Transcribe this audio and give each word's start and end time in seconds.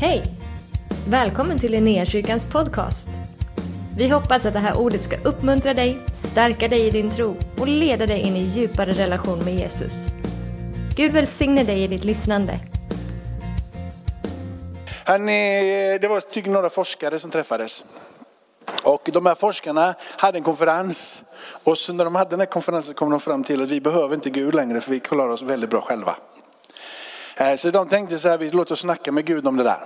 Hej! 0.00 0.22
Välkommen 1.08 1.58
till 1.58 1.72
Linnéakyrkans 1.72 2.46
podcast. 2.46 3.08
Vi 3.96 4.08
hoppas 4.08 4.46
att 4.46 4.52
det 4.52 4.58
här 4.58 4.78
ordet 4.78 5.02
ska 5.02 5.16
uppmuntra 5.24 5.74
dig, 5.74 5.98
stärka 6.12 6.68
dig 6.68 6.86
i 6.86 6.90
din 6.90 7.10
tro 7.10 7.36
och 7.60 7.68
leda 7.68 8.06
dig 8.06 8.20
in 8.20 8.36
i 8.36 8.40
djupare 8.40 8.92
relation 8.92 9.38
med 9.44 9.54
Jesus. 9.54 10.06
Gud 10.96 11.12
välsigne 11.12 11.64
dig 11.64 11.82
i 11.82 11.86
ditt 11.86 12.04
lyssnande. 12.04 12.58
Hörrni, 15.04 15.92
eh, 15.94 16.00
det 16.00 16.08
var 16.08 16.20
typ 16.20 16.46
några 16.46 16.70
forskare 16.70 17.18
som 17.18 17.30
träffades. 17.30 17.84
Och 18.84 19.10
de 19.12 19.26
här 19.26 19.34
forskarna 19.34 19.94
hade 20.16 20.38
en 20.38 20.44
konferens. 20.44 21.22
Och 21.64 21.78
så 21.78 21.92
när 21.92 22.04
de 22.04 22.14
hade 22.14 22.30
den 22.30 22.40
här 22.40 22.46
konferensen 22.46 22.94
kom 22.94 23.10
de 23.10 23.20
fram 23.20 23.44
till 23.44 23.62
att 23.62 23.68
vi 23.68 23.80
behöver 23.80 24.14
inte 24.14 24.30
Gud 24.30 24.54
längre 24.54 24.80
för 24.80 24.90
vi 24.90 25.00
klarar 25.00 25.32
oss 25.32 25.42
väldigt 25.42 25.70
bra 25.70 25.80
själva. 25.80 26.16
Eh, 27.38 27.56
så 27.56 27.70
de 27.70 27.88
tänkte 27.88 28.18
så 28.18 28.28
här, 28.28 28.38
vi 28.38 28.50
låter 28.50 28.72
oss 28.72 28.80
snacka 28.80 29.12
med 29.12 29.24
Gud 29.24 29.46
om 29.46 29.56
det 29.56 29.64
där. 29.64 29.80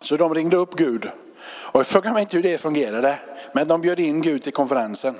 Så 0.00 0.16
de 0.16 0.34
ringde 0.34 0.56
upp 0.56 0.74
Gud. 0.74 1.10
Och 1.46 1.80
jag 1.80 1.86
frågar 1.86 2.12
mig 2.12 2.22
inte 2.22 2.36
hur 2.36 2.42
det 2.42 2.58
fungerade. 2.58 3.18
Men 3.52 3.68
de 3.68 3.80
bjöd 3.80 4.00
in 4.00 4.22
Gud 4.22 4.42
till 4.42 4.52
konferensen. 4.52 5.14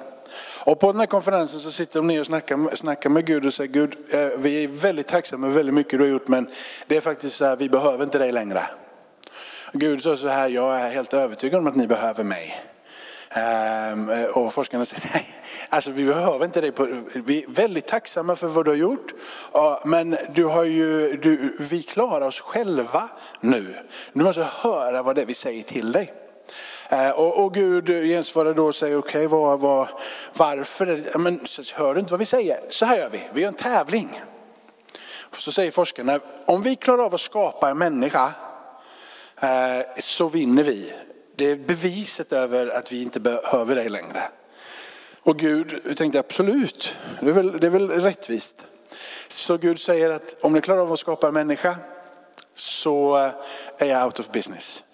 Och 0.65 0.81
på 0.81 0.93
den 0.93 1.01
här 1.01 1.07
konferensen 1.07 1.61
så 1.61 1.71
sitter 1.71 1.99
de 1.99 2.07
ner 2.07 2.21
och 2.21 2.27
snackar, 2.27 2.77
snackar 2.77 3.11
med 3.11 3.27
Gud 3.27 3.47
och 3.47 3.55
säger 3.55 3.73
Gud, 3.73 3.97
eh, 4.11 4.39
vi 4.39 4.65
är 4.65 4.69
väldigt 4.69 5.07
tacksamma 5.07 5.47
för 5.47 5.55
väldigt 5.55 5.75
mycket 5.75 5.99
du 5.99 6.05
har 6.05 6.11
gjort 6.11 6.29
men 6.29 6.49
det 6.87 6.97
är 6.97 7.01
faktiskt 7.01 7.37
så 7.37 7.45
här, 7.45 7.57
vi 7.57 7.69
behöver 7.69 8.05
inte 8.05 8.19
dig 8.19 8.33
längre. 8.33 8.63
Gud 9.73 10.03
sa 10.03 10.17
så 10.17 10.29
här, 10.29 10.49
jag 10.49 10.81
är 10.81 10.91
helt 10.91 11.15
övertygad 11.15 11.61
om 11.61 11.67
att 11.67 11.77
ni 11.77 11.87
behöver 11.87 12.25
mig. 12.25 12.65
Ehm, 13.37 14.11
och 14.35 14.55
forskarna 14.55 14.85
säger, 14.85 15.11
nej, 15.15 15.27
alltså 15.69 15.91
vi 15.91 16.05
behöver 16.05 16.45
inte 16.45 16.61
dig. 16.61 16.73
På, 16.73 17.03
vi 17.15 17.43
är 17.43 17.49
väldigt 17.49 17.87
tacksamma 17.87 18.37
för 18.37 18.47
vad 18.47 18.65
du 18.65 18.71
har 18.71 18.79
gjort. 18.79 19.13
Men 19.85 20.17
du 20.35 20.45
har 20.45 20.65
ju, 20.65 21.17
du, 21.17 21.57
vi 21.61 21.83
klarar 21.83 22.27
oss 22.27 22.41
själva 22.41 23.09
nu. 23.41 23.75
Du 24.13 24.25
måste 24.25 24.43
höra 24.43 25.03
vad 25.03 25.17
det 25.17 25.23
är 25.23 25.27
vi 25.27 25.35
säger 25.35 25.63
till 25.63 25.93
dig. 25.93 26.15
Ehm, 26.89 27.13
och, 27.13 27.45
och 27.45 27.55
Gud 27.55 27.87
gensvarar 27.87 28.55
då 28.55 28.67
och 28.67 28.75
säger, 28.75 28.99
okej 28.99 29.27
vad, 29.27 29.61
vad, 29.61 29.89
varför? 30.33 31.19
Men, 31.19 31.41
hör 31.75 31.95
du 31.95 32.01
inte 32.01 32.13
vad 32.13 32.21
vi 32.21 32.27
säger? 32.27 32.61
Så 32.69 32.87
här 32.87 32.97
gör 32.97 33.11
vi, 33.11 33.21
vi 33.33 33.41
gör 33.41 33.49
en 33.49 33.55
tävling. 33.55 34.21
Så 35.33 35.53
säger 35.53 35.71
forskarna, 35.71 36.21
om 36.47 36.63
vi 36.63 36.77
klarar 36.77 37.05
av 37.05 37.15
att 37.15 37.21
skapa 37.21 37.71
en 37.71 37.79
människa 37.79 38.31
eh, 39.41 39.81
så 39.99 40.29
vinner 40.29 40.63
vi. 40.63 40.93
Det 41.37 41.51
är 41.51 41.57
beviset 41.57 42.33
över 42.33 42.67
att 42.67 42.93
vi 42.93 43.03
inte 43.03 43.21
behöver 43.21 43.75
dig 43.75 43.89
längre. 43.89 44.23
Och 45.23 45.39
Gud 45.39 45.97
tänkte 45.97 46.19
absolut, 46.19 46.97
det 47.21 47.29
är 47.29 47.33
väl, 47.33 47.61
det 47.61 47.67
är 47.67 47.71
väl 47.71 47.91
rättvist. 47.91 48.57
Så 49.29 49.57
Gud 49.57 49.81
säger 49.81 50.11
att 50.11 50.37
om 50.41 50.53
ni 50.53 50.61
klarar 50.61 50.81
av 50.81 50.93
att 50.93 50.99
skapa 50.99 51.29
en 51.29 51.35
människa 51.35 51.77
så 52.55 53.17
eh, 53.17 53.31
är 53.79 53.87
jag 53.87 54.05
out 54.05 54.21
of 54.21 54.33
business. 54.33 54.85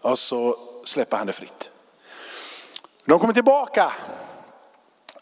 Och 0.00 0.18
så 0.18 0.56
släpper 0.84 1.16
han 1.16 1.26
det 1.26 1.32
fritt. 1.32 1.70
De 3.04 3.18
kommer 3.18 3.34
tillbaka 3.34 3.92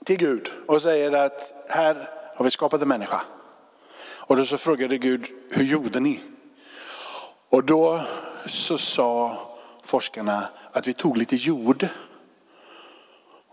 till 0.05 0.17
Gud 0.17 0.51
och 0.67 0.83
säger 0.83 1.13
att 1.13 1.53
här 1.69 2.11
har 2.37 2.45
vi 2.45 2.51
skapat 2.51 2.83
en 2.83 2.89
människa. 2.89 3.21
Och 4.01 4.37
då 4.37 4.45
så 4.45 4.59
frågade 4.59 4.99
Gud, 4.99 5.27
hur 5.51 5.65
gjorde 5.65 6.01
ni? 6.01 6.21
Och 7.49 7.65
då 7.65 8.01
så 8.47 8.79
sa 8.79 9.39
forskarna 9.83 10.49
att 10.73 10.87
vi 10.87 10.93
tog 10.93 11.17
lite 11.17 11.37
jord 11.37 11.89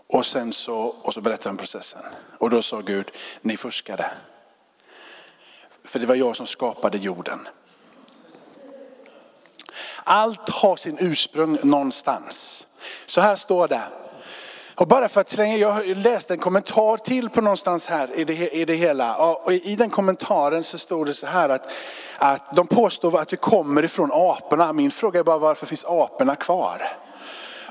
och 0.06 0.26
sen 0.26 0.52
så, 0.52 0.78
och 0.78 1.14
så 1.14 1.20
berättade 1.20 1.48
han 1.48 1.56
processen. 1.56 2.02
Och 2.38 2.50
då 2.50 2.62
sa 2.62 2.80
Gud, 2.80 3.10
ni 3.40 3.56
fuskade. 3.56 4.10
För 5.84 5.98
det 5.98 6.06
var 6.06 6.14
jag 6.14 6.36
som 6.36 6.46
skapade 6.46 6.98
jorden. 6.98 7.48
Allt 10.04 10.48
har 10.48 10.76
sin 10.76 10.98
ursprung 11.00 11.58
någonstans. 11.62 12.66
Så 13.06 13.20
här 13.20 13.36
står 13.36 13.68
det. 13.68 13.82
Och 14.78 14.88
bara 14.88 15.08
för 15.08 15.20
att 15.20 15.30
slänga, 15.30 15.56
jag 15.56 15.86
läste 15.86 16.34
en 16.34 16.38
kommentar 16.38 16.96
till 16.96 17.30
på 17.30 17.40
någonstans 17.40 17.86
här 17.86 18.10
i 18.16 18.24
det, 18.24 18.48
i 18.48 18.64
det 18.64 18.74
hela. 18.74 19.16
Och 19.16 19.52
i 19.52 19.76
den 19.76 19.90
kommentaren 19.90 20.62
så 20.62 20.78
stod 20.78 21.06
det 21.06 21.14
så 21.14 21.26
här 21.26 21.48
att, 21.48 21.72
att 22.18 22.54
de 22.54 22.66
påstår 22.66 23.18
att 23.18 23.32
vi 23.32 23.36
kommer 23.36 23.84
ifrån 23.84 24.10
aporna. 24.12 24.72
Min 24.72 24.90
fråga 24.90 25.20
är 25.20 25.24
bara 25.24 25.38
varför 25.38 25.66
finns 25.66 25.84
aporna 25.84 26.36
kvar? 26.36 26.92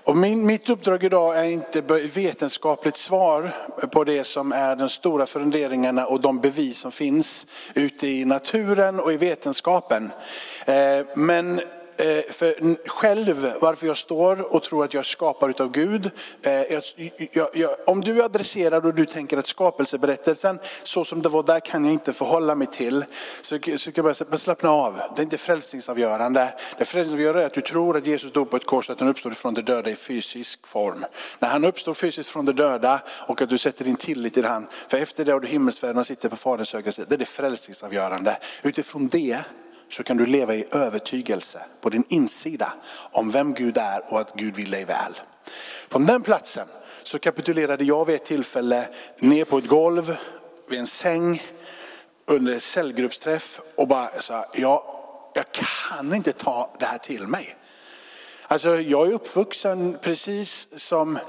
Och 0.04 0.18
min, 0.18 0.46
mitt 0.46 0.70
uppdrag 0.70 1.04
idag 1.04 1.38
är 1.40 1.44
inte 1.44 1.82
vetenskapligt 2.16 2.98
svar 2.98 3.56
på 3.92 4.04
det 4.04 4.24
som 4.24 4.52
är 4.52 4.76
de 4.76 4.90
stora 4.90 5.26
funderingarna 5.26 6.06
och 6.06 6.22
de 6.22 6.40
bevis 6.40 6.80
som 6.80 6.92
finns 6.92 7.46
ute 7.74 8.08
i 8.08 8.26
naturen 8.26 9.00
och 9.00 9.14
i 9.14 9.18
vetenskapen. 9.18 10.12
Eh, 10.66 11.06
Men 11.16 11.62
Eh, 12.00 12.32
för 12.32 12.88
själv, 12.88 13.54
varför 13.62 13.88
jag 13.88 13.98
står 13.98 14.56
och 14.56 14.64
tror 14.64 14.84
att 14.84 14.94
jag 14.94 15.02
är 15.02 15.06
skapad 15.06 15.50
utav 15.50 15.72
Gud. 15.72 16.12
Eh, 16.42 16.52
jag, 16.54 16.84
jag, 17.32 17.50
jag, 17.54 17.76
om 17.86 18.02
du 18.02 18.20
är 18.20 18.24
adresserad 18.24 18.86
och 18.86 18.94
du 18.94 19.06
tänker 19.06 19.38
att 19.38 19.48
skapelseberättelsen, 19.48 20.60
så 20.84 21.06
som 21.06 21.22
det 21.22 21.30
var 21.30 21.44
där 21.44 21.60
kan 21.60 21.86
jag 21.86 21.94
inte 21.94 22.14
förhålla 22.14 22.56
mig 22.56 22.68
till. 22.68 23.06
Så, 23.42 23.60
så 23.78 23.92
kan 23.92 23.94
jag 23.96 24.06
bara 24.06 24.14
säga, 24.14 24.30
bara 24.30 24.38
slappna 24.38 24.70
av. 24.70 25.02
Det 25.16 25.22
är 25.22 25.24
inte 25.24 25.38
frälsningsavgörande. 25.38 26.54
Det 26.78 26.86
frälsningsavgörande 26.86 27.42
är 27.42 27.46
att 27.46 27.54
du 27.54 27.62
tror 27.62 27.98
att 27.98 28.08
Jesus 28.08 28.32
dog 28.32 28.50
på 28.50 28.58
ett 28.58 28.66
kors, 28.66 28.90
att 28.90 29.00
han 29.00 29.10
uppstod 29.10 29.38
från 29.38 29.54
de 29.54 29.62
döda 29.62 29.90
i 29.90 29.96
fysisk 29.96 30.68
form. 30.68 31.06
När 31.40 31.50
han 31.50 31.66
uppstår 31.66 31.94
fysiskt 31.94 32.30
från 32.30 32.46
de 32.46 32.52
döda 32.52 33.02
och 33.28 33.42
att 33.42 33.50
du 33.50 33.58
sätter 33.58 33.86
din 33.86 33.96
tillit 33.96 34.34
till 34.34 34.46
han. 34.46 34.68
För 34.88 34.98
efter 34.98 35.26
det 35.26 35.32
har 35.32 35.40
du 35.40 35.48
himmelsfärden 35.48 35.98
och 35.98 36.08
sitter 36.08 36.30
på 36.30 36.36
Faderns 36.36 36.74
högra 36.74 36.92
sida. 36.92 37.08
Det 37.10 37.16
är 37.16 37.20
det 37.20 37.26
frälsningsavgörande. 37.26 38.38
Utifrån 38.64 39.08
det 39.08 39.38
så 39.90 40.04
kan 40.04 40.18
du 40.18 40.26
leva 40.26 40.56
i 40.56 40.66
övertygelse 40.72 41.62
på 41.82 41.90
din 41.90 42.04
insida 42.10 42.74
om 43.12 43.32
vem 43.32 43.54
Gud 43.54 43.78
är 43.78 44.14
och 44.14 44.20
att 44.20 44.34
Gud 44.36 44.56
vill 44.56 44.72
dig 44.72 44.86
väl. 44.86 45.14
Från 45.90 46.06
den 46.06 46.22
platsen 46.22 46.68
så 47.04 47.20
kapitulerade 47.20 47.84
jag 47.84 48.06
vid 48.06 48.16
ett 48.16 48.26
tillfälle 48.26 48.88
ner 49.20 49.46
på 49.46 49.58
ett 49.58 49.68
golv 49.68 50.18
vid 50.70 50.80
en 50.80 50.88
säng 50.88 51.44
under 52.26 52.54
en 52.54 52.62
cellgruppsträff 52.62 53.62
och 53.76 53.88
bara 53.88 54.22
sa, 54.22 54.46
ja, 54.54 54.94
jag 55.34 55.46
kan 55.52 56.14
inte 56.14 56.32
ta 56.32 56.76
det 56.80 56.86
här 56.86 56.98
till 56.98 57.28
mig. 57.28 57.56
Alltså 58.48 58.80
jag 58.80 59.08
är 59.08 59.14
uppvuxen 59.14 59.98
precis 60.02 60.68
som 60.76 61.20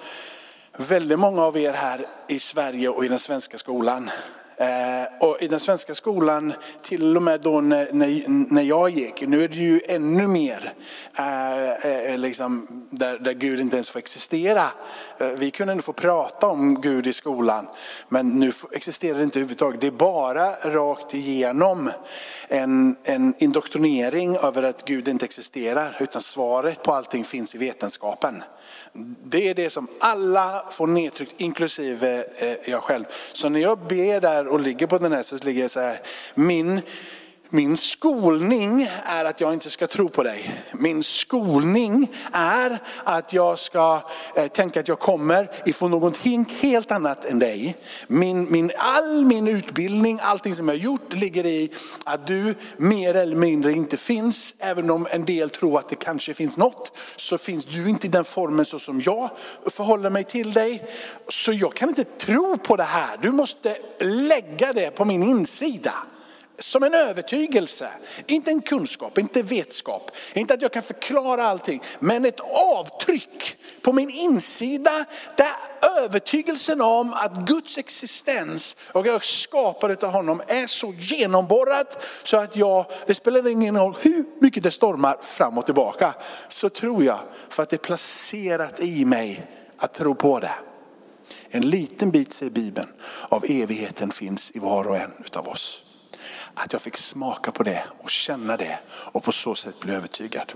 väldigt 0.77 1.19
många 1.19 1.43
av 1.43 1.59
er 1.59 1.73
här 1.73 2.07
i 2.29 2.39
Sverige 2.39 2.89
och 2.89 3.05
i 3.05 3.09
den 3.09 3.19
svenska 3.19 3.59
skolan. 3.59 4.11
Eh, 4.59 5.05
och 5.21 5.43
i 5.43 5.49
den 5.49 5.61
svenska 5.61 5.95
skolan, 5.95 6.53
till 6.83 7.17
och 7.17 7.23
med 7.23 7.41
då 7.41 7.61
när, 7.61 7.93
när, 7.93 8.29
när 8.53 8.63
jag 8.63 8.91
gick, 8.91 9.21
nu 9.21 9.45
är 9.45 9.49
det 9.49 9.57
ju 9.57 9.81
ännu 9.89 10.27
mer 10.27 10.73
eh, 11.19 11.73
eh 11.73 12.19
liksom, 12.19 12.67
där, 12.91 13.19
där 13.19 13.33
Gud 13.33 13.61
inte 13.61 13.77
ens 13.77 13.91
får 13.91 13.99
existera. 13.99 14.63
Eh, 15.19 15.29
vi 15.29 15.51
kunde 15.51 15.73
ändå 15.73 15.83
få 15.83 15.93
prata 15.93 16.47
om 16.47 16.81
Gud 16.81 17.07
i 17.07 17.13
skolan, 17.13 17.67
men 18.09 18.29
nu 18.29 18.53
existerar 18.73 19.19
det 19.19 19.25
inte 19.25 19.39
överhuvudtaget. 19.39 19.81
Det 19.81 19.87
är 19.87 19.91
bara 19.91 20.51
rakt 20.53 21.15
igenom 21.15 21.91
en, 22.49 22.97
en 23.05 23.35
indoktrinering 23.39 24.37
över 24.37 24.63
att 24.63 24.85
Gud 24.85 25.09
inte 25.09 25.25
existerar, 25.25 25.97
utan 26.01 26.23
svaret 26.23 26.83
på 26.83 26.93
allting 26.93 27.25
finns 27.25 27.55
i 27.55 27.59
vetenskapen. 27.59 28.43
Det 29.25 29.49
är 29.49 29.55
det 29.55 29.71
som 29.71 29.89
alla 30.01 30.65
får 30.71 30.87
nedtryckt, 30.87 31.35
inklusive 31.37 32.25
eh, 32.37 32.71
jag 32.71 32.83
själv. 32.83 33.05
Så 33.33 33.49
när 33.49 33.61
jag 33.61 33.79
ber 33.79 34.21
där 34.21 34.47
och 34.47 34.61
ligger 34.61 34.87
på 34.87 34.99
den 34.99 35.13
här 35.13 35.23
så 35.23 35.37
ligger 35.37 35.63
jag 35.63 35.71
så 35.71 35.81
här, 35.81 36.01
min, 36.35 36.81
min 37.51 37.77
skolning 37.77 38.89
är 39.05 39.25
att 39.25 39.41
jag 39.41 39.53
inte 39.53 39.71
ska 39.71 39.87
tro 39.87 40.09
på 40.09 40.23
dig. 40.23 40.65
Min 40.73 41.03
skolning 41.03 42.11
är 42.33 42.83
att 43.05 43.33
jag 43.33 43.59
ska 43.59 44.03
eh, 44.35 44.47
tänka 44.47 44.81
att 44.81 44.89
jag 44.89 44.99
kommer 44.99 45.51
ifrån 45.65 45.91
någonting 45.91 46.57
helt 46.61 46.93
annat 46.93 47.25
än 47.25 47.39
dig. 47.39 47.77
Min, 48.07 48.53
min, 48.53 48.73
all 48.77 49.25
min 49.25 49.49
utbildning, 49.49 50.19
allting 50.23 50.55
som 50.55 50.69
jag 50.69 50.75
har 50.75 50.81
gjort 50.81 51.13
ligger 51.13 51.47
i 51.47 51.71
att 52.05 52.27
du 52.27 52.55
mer 52.77 53.15
eller 53.15 53.37
mindre 53.37 53.73
inte 53.73 53.97
finns. 53.97 54.55
Även 54.59 54.91
om 54.91 55.07
en 55.11 55.25
del 55.25 55.51
tror 55.51 55.79
att 55.79 55.89
det 55.89 55.97
kanske 55.97 56.35
finns 56.35 56.57
något 56.57 56.99
så 57.17 57.39
finns 57.39 57.65
du 57.65 57.89
inte 57.89 58.07
i 58.07 58.11
den 58.11 58.25
formen 58.25 58.65
så 58.65 58.79
som 58.79 59.01
jag 59.01 59.31
förhåller 59.67 60.11
mig 60.11 60.25
till 60.25 60.53
dig. 60.53 60.89
Så 61.29 61.53
jag 61.53 61.75
kan 61.75 61.89
inte 61.89 62.05
tro 62.05 62.57
på 62.57 62.77
det 62.77 62.83
här. 62.83 63.17
Du 63.23 63.33
måste 63.33 63.77
lägga 64.01 64.73
det 64.73 64.91
på 64.91 65.05
min 65.05 65.23
insida. 65.23 65.95
Som 66.61 66.83
en 66.83 66.95
övertygelse, 66.95 67.89
inte 68.27 68.51
en 68.51 68.63
kunskap, 68.63 69.19
inte 69.19 69.43
vetskap, 69.43 70.11
inte 70.35 70.55
att 70.55 70.63
jag 70.63 70.73
kan 70.73 70.83
förklara 70.83 71.43
allting, 71.43 71.83
men 71.99 72.25
ett 72.25 72.41
avtryck 72.41 73.57
på 73.83 73.93
min 73.93 74.11
insida 74.11 75.05
där 75.37 75.53
övertygelsen 75.99 76.81
om 76.81 77.15
att 77.15 77.35
Guds 77.35 77.79
existens 77.79 78.77
och 78.93 79.07
jag 79.07 79.15
är 79.15 79.21
skapad 79.21 80.05
av 80.05 80.11
honom 80.11 80.43
är 80.47 80.67
så 80.67 80.95
genomborrat 80.99 82.07
så 82.23 82.37
att 82.37 82.57
jag, 82.57 82.87
det 83.07 83.15
spelar 83.15 83.49
ingen 83.49 83.79
roll 83.79 83.97
hur 84.01 84.25
mycket 84.41 84.63
det 84.63 84.71
stormar 84.71 85.17
fram 85.23 85.59
och 85.59 85.67
tillbaka, 85.67 86.15
så 86.49 86.69
tror 86.69 87.05
jag 87.05 87.19
för 87.49 87.63
att 87.63 87.69
det 87.69 87.77
är 87.77 87.79
placerat 87.79 88.81
i 88.81 89.05
mig 89.05 89.51
att 89.77 89.95
tro 89.95 90.15
på 90.15 90.39
det. 90.39 90.55
En 91.51 91.71
liten 91.71 92.11
bit, 92.11 92.33
säger 92.33 92.53
Bibeln, 92.53 92.89
av 93.29 93.45
evigheten 93.49 94.11
finns 94.11 94.51
i 94.55 94.59
var 94.59 94.89
och 94.89 94.97
en 94.97 95.13
utav 95.25 95.49
oss. 95.49 95.85
Att 96.55 96.73
jag 96.73 96.83
fick 96.83 96.97
smaka 96.97 97.53
på 97.53 97.63
det 97.63 97.85
och 97.99 98.11
känna 98.11 98.57
det 98.57 98.79
och 98.89 99.23
på 99.23 99.33
så 99.33 99.55
sätt 99.55 99.81
bli 99.81 99.95
övertygad. 99.95 100.53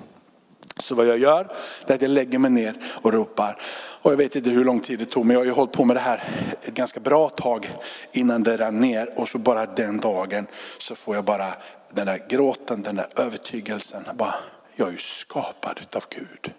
Så 0.79 0.95
vad 0.95 1.07
jag 1.07 1.19
gör 1.19 1.53
är 1.87 1.95
att 1.95 2.03
jag 2.03 2.11
lägger 2.11 2.39
mig 2.39 2.51
ner 2.51 2.77
och 3.03 3.13
ropar. 3.13 3.63
Och 4.03 4.13
jag 4.13 4.17
vet 4.17 4.37
inte 4.37 4.51
hur 4.51 4.65
lång 4.65 4.81
tid 4.81 4.99
det 4.99 5.05
tog 5.05 5.27
men 5.27 5.35
jag 5.35 5.41
har 5.41 5.45
ju 5.45 5.53
hållit 5.53 5.73
på 5.73 5.85
med 5.85 5.97
det 5.97 6.01
här 6.01 6.23
ett 6.63 6.75
ganska 6.75 7.01
bra 7.01 7.29
tag 7.29 7.71
innan 8.13 8.43
det 8.43 8.57
rann 8.57 8.79
ner. 8.79 9.19
Och 9.19 9.29
så 9.29 9.39
bara 9.39 9.67
den 9.67 10.01
dagen 10.01 10.47
så 10.79 10.95
får 10.95 11.15
jag 11.15 11.25
bara 11.25 11.55
den 11.91 12.07
där 12.07 12.27
gråten, 12.29 12.83
den 12.83 12.97
där 12.97 13.07
övertygelsen. 13.17 14.05
Bara, 14.15 14.35
jag 14.77 14.89
är 14.89 14.93
ju 14.93 14.99
skapad 14.99 15.79
utav 15.81 16.05
Gud. 16.11 16.53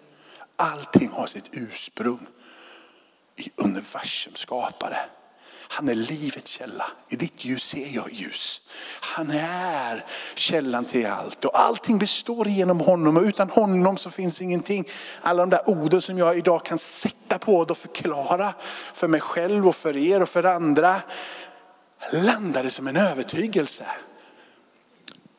Allting 0.56 1.10
har 1.12 1.26
sitt 1.26 1.48
ursprung 1.52 2.26
i 3.36 3.50
universums 3.56 4.38
skapare. 4.38 4.98
Han 5.68 5.88
är 5.88 5.94
livets 5.94 6.50
källa. 6.50 6.86
I 7.08 7.16
ditt 7.16 7.44
ljus 7.44 7.64
ser 7.64 7.88
jag 7.88 8.12
ljus. 8.12 8.60
Han 9.00 9.30
är 9.30 10.04
källan 10.34 10.84
till 10.84 11.06
allt 11.06 11.44
och 11.44 11.60
allting 11.60 11.98
består 11.98 12.48
genom 12.48 12.80
honom 12.80 13.16
och 13.16 13.22
utan 13.22 13.50
honom 13.50 13.96
så 13.96 14.10
finns 14.10 14.42
ingenting. 14.42 14.88
Alla 15.22 15.42
de 15.42 15.50
där 15.50 15.68
orden 15.68 16.02
som 16.02 16.18
jag 16.18 16.38
idag 16.38 16.64
kan 16.64 16.78
sätta 16.78 17.38
på 17.38 17.56
och 17.56 17.78
förklara 17.78 18.54
för 18.94 19.08
mig 19.08 19.20
själv 19.20 19.68
och 19.68 19.76
för 19.76 19.96
er 19.96 20.22
och 20.22 20.28
för 20.28 20.44
andra 20.44 20.96
landade 22.12 22.70
som 22.70 22.88
en 22.88 22.96
övertygelse. 22.96 23.86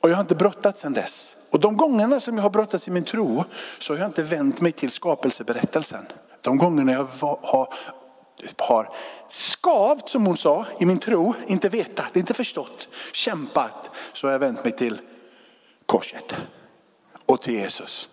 Och 0.01 0.09
jag 0.09 0.15
har 0.15 0.21
inte 0.21 0.35
brottats 0.35 0.79
sedan 0.79 0.93
dess. 0.93 1.35
Och 1.49 1.59
de 1.59 1.77
gångerna 1.77 2.19
som 2.19 2.35
jag 2.35 2.43
har 2.43 2.49
brottats 2.49 2.87
i 2.87 2.91
min 2.91 3.03
tro 3.03 3.43
så 3.79 3.93
har 3.93 3.99
jag 3.99 4.07
inte 4.07 4.23
vänt 4.23 4.61
mig 4.61 4.71
till 4.71 4.91
skapelseberättelsen. 4.91 6.05
De 6.41 6.57
gångerna 6.57 6.91
jag 6.91 7.07
har 7.41 7.73
har 8.57 8.89
skavt 9.27 10.09
som 10.09 10.25
hon 10.25 10.37
sa 10.37 10.65
i 10.79 10.85
min 10.85 10.99
tro, 10.99 11.33
inte 11.47 11.69
vetat, 11.69 12.15
inte 12.15 12.33
förstått, 12.33 12.87
kämpat, 13.13 13.89
så 14.13 14.27
har 14.27 14.31
jag 14.31 14.39
vänt 14.39 14.63
mig 14.63 14.71
till 14.71 15.01
korset 15.85 16.35
och 17.25 17.41
till 17.41 17.53
Jesus. 17.53 18.09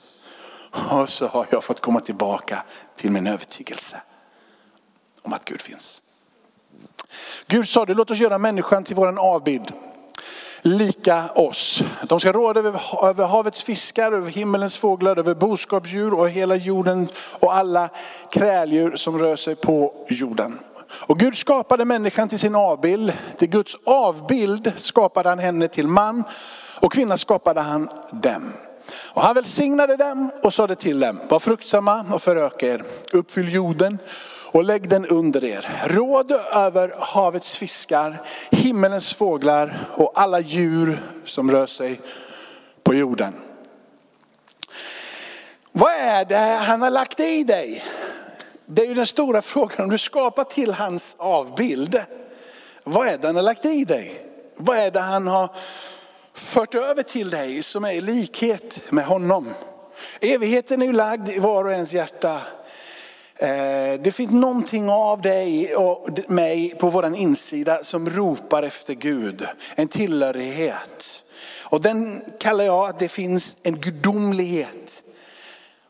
Och 0.91 1.09
så 1.09 1.27
har 1.27 1.47
jag 1.51 1.65
fått 1.65 1.81
komma 1.81 2.01
tillbaka 2.01 2.65
till 2.97 3.11
min 3.11 3.27
övertygelse 3.27 4.03
om 5.23 5.33
att 5.33 5.45
Gud 5.45 5.61
finns. 5.61 6.03
Gud 7.47 7.69
sa 7.69 7.87
det, 7.87 7.95
låt 7.95 8.11
oss 8.11 8.19
göra 8.19 8.39
människan 8.39 8.85
till 8.85 8.97
våran 8.97 9.19
avbild 9.19 9.73
lika 10.63 11.29
oss. 11.35 11.83
De 12.03 12.21
ska 12.21 12.33
råda 12.33 12.61
över, 12.61 13.27
havets 13.27 13.63
fiskar, 13.63 14.13
över 14.13 14.31
himmelens 14.31 14.77
fåglar, 14.77 15.19
över 15.19 15.35
boskapsdjur 15.35 16.15
och 16.15 16.29
hela 16.29 16.57
jorden 16.57 17.09
och 17.17 17.55
alla 17.55 17.89
kräldjur 18.31 18.97
som 18.97 19.19
rör 19.19 19.37
sig 19.37 19.57
på 19.57 19.95
jorden. 20.09 20.59
Och 21.07 21.19
Gud 21.19 21.37
skapade 21.37 21.85
människan 21.85 22.29
till 22.29 22.39
sin 22.39 22.55
avbild. 22.55 23.13
Till 23.39 23.49
Guds 23.49 23.77
avbild 23.85 24.73
skapade 24.77 25.29
han 25.29 25.39
henne 25.39 25.69
till 25.69 25.89
man 25.89 26.25
och 26.81 26.93
kvinna 26.93 27.17
skapade 27.17 27.61
han 27.61 27.89
dem. 28.11 28.53
Och 28.95 29.23
han 29.23 29.35
välsignade 29.35 29.97
dem 29.97 30.31
och 30.43 30.55
sade 30.55 30.75
till 30.75 31.01
dem, 31.01 31.21
var 31.29 31.39
fruktsamma 31.39 32.05
och 32.13 32.23
föröka 32.23 32.67
er, 32.67 32.85
uppfyll 33.13 33.55
jorden 33.55 33.99
och 34.53 34.65
lägg 34.65 34.89
den 34.89 35.07
under 35.07 35.45
er. 35.45 35.69
Råd 35.85 36.33
över 36.53 36.95
havets 36.99 37.57
fiskar, 37.57 38.23
himmelens 38.51 39.15
fåglar 39.15 39.89
och 39.95 40.13
alla 40.15 40.41
djur 40.41 41.03
som 41.25 41.51
rör 41.51 41.67
sig 41.67 42.01
på 42.83 42.95
jorden. 42.95 43.35
Vad 45.73 45.93
är 45.93 46.25
det 46.25 46.37
han 46.39 46.83
har 46.83 46.91
lagt 46.91 47.21
i 47.21 47.45
dig? 47.45 47.85
Det 48.67 48.83
är 48.83 48.87
ju 48.87 48.95
den 48.95 49.07
stora 49.07 49.43
frågan 49.43 49.85
om 49.85 49.91
du 49.91 49.99
skapar 49.99 50.45
till 50.45 50.73
hans 50.73 51.17
avbild. 51.19 52.01
Vad 52.85 53.09
är 53.09 53.19
det 53.19 53.27
han 53.27 53.37
har 53.37 53.43
lagt 53.43 53.65
i 53.65 53.85
dig? 53.85 54.27
Vad 54.57 54.79
är 54.79 54.91
det 54.91 55.01
han 55.01 55.27
har 55.27 55.49
fört 56.35 56.75
över 56.75 57.03
till 57.03 57.31
dig 57.31 57.63
som 57.63 57.85
är 57.85 57.93
i 57.93 58.01
likhet 58.01 58.93
med 58.93 59.05
honom? 59.05 59.55
Evigheten 60.21 60.83
är 60.83 60.87
ju 60.87 60.93
lagd 60.93 61.29
i 61.29 61.39
var 61.39 61.65
och 61.65 61.73
ens 61.73 61.93
hjärta. 61.93 62.41
Eh, 63.37 64.01
det 64.01 64.15
finns 64.15 64.31
någonting 64.31 64.89
av 64.89 65.23
dig 65.23 65.77
och 65.77 66.09
mig 66.29 66.75
på 66.79 66.91
vår 66.91 67.17
insida 67.17 67.85
som 67.85 68.11
ropar 68.11 68.63
efter 68.63 68.95
Gud. 68.95 69.47
En 69.75 69.89
tillhörighet. 69.89 71.25
Och 71.61 71.81
den 71.81 72.23
kallar 72.39 72.65
jag 72.65 72.89
att 72.89 72.99
det 72.99 73.09
finns 73.09 73.57
en 73.63 73.81
gudomlighet 73.81 75.03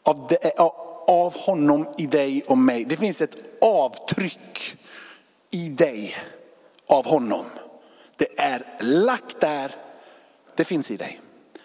av, 0.02 0.26
det, 0.28 0.44
eh, 0.44 0.62
av 1.06 1.34
honom 1.34 1.86
i 1.98 2.06
dig 2.06 2.42
och 2.46 2.58
mig. 2.58 2.84
Det 2.84 2.96
finns 2.96 3.20
ett 3.20 3.36
avtryck 3.60 4.76
i 5.50 5.68
dig 5.68 6.16
av 6.86 7.06
honom. 7.06 7.44
Det 8.16 8.38
är 8.40 8.66
lagt 8.80 9.40
där, 9.40 9.74
det 10.56 10.64
finns 10.64 10.90
i 10.90 10.96
dig. 10.96 11.20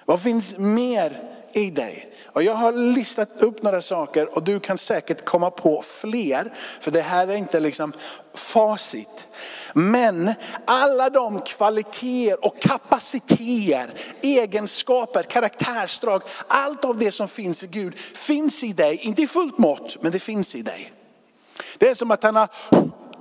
Vad 0.05 0.21
finns 0.21 0.57
mer 0.57 1.36
i 1.53 1.69
dig? 1.69 2.09
Och 2.25 2.43
jag 2.43 2.53
har 2.53 2.71
listat 2.71 3.29
upp 3.39 3.63
några 3.63 3.81
saker 3.81 4.35
och 4.35 4.43
du 4.43 4.59
kan 4.59 4.77
säkert 4.77 5.25
komma 5.25 5.51
på 5.51 5.81
fler. 5.81 6.53
För 6.79 6.91
det 6.91 7.01
här 7.01 7.27
är 7.27 7.35
inte 7.35 7.59
liksom 7.59 7.93
facit. 8.33 9.27
Men 9.73 10.33
alla 10.65 11.09
de 11.09 11.41
kvaliteter 11.41 12.45
och 12.45 12.61
kapaciteter, 12.61 13.93
egenskaper, 14.21 15.23
karaktärsdrag, 15.23 16.21
allt 16.47 16.85
av 16.85 16.97
det 16.97 17.11
som 17.11 17.27
finns 17.27 17.63
i 17.63 17.67
Gud 17.67 17.97
finns 17.97 18.63
i 18.63 18.73
dig. 18.73 18.95
Inte 18.95 19.21
i 19.21 19.27
fullt 19.27 19.57
mått, 19.57 19.97
men 20.01 20.11
det 20.11 20.19
finns 20.19 20.55
i 20.55 20.61
dig. 20.61 20.93
Det 21.77 21.89
är 21.89 21.95
som 21.95 22.11
att 22.11 22.23
han 22.23 22.35
har 22.35 22.49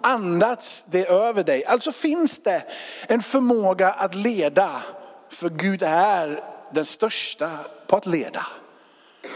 andats 0.02 0.84
det 0.90 1.06
över 1.06 1.42
dig. 1.42 1.64
Alltså 1.64 1.92
finns 1.92 2.38
det 2.38 2.62
en 3.08 3.20
förmåga 3.20 3.92
att 3.92 4.14
leda. 4.14 4.82
För 5.30 5.48
Gud 5.48 5.82
är 5.82 6.55
den 6.70 6.84
största 6.84 7.50
på 7.86 7.96
att 7.96 8.06
leda. 8.06 8.46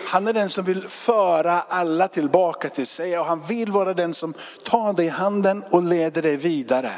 Han 0.07 0.29
är 0.29 0.33
den 0.33 0.49
som 0.49 0.65
vill 0.65 0.89
föra 0.89 1.53
alla 1.53 2.09
tillbaka 2.09 2.69
till 2.69 2.87
sig 2.87 3.19
och 3.19 3.25
han 3.25 3.41
vill 3.41 3.73
vara 3.73 3.95
den 3.95 4.15
som 4.15 4.35
tar 4.65 4.93
dig 4.93 5.07
i 5.07 5.09
handen 5.09 5.65
och 5.71 5.83
leder 5.83 6.23
dig 6.23 6.37
vidare. 6.37 6.93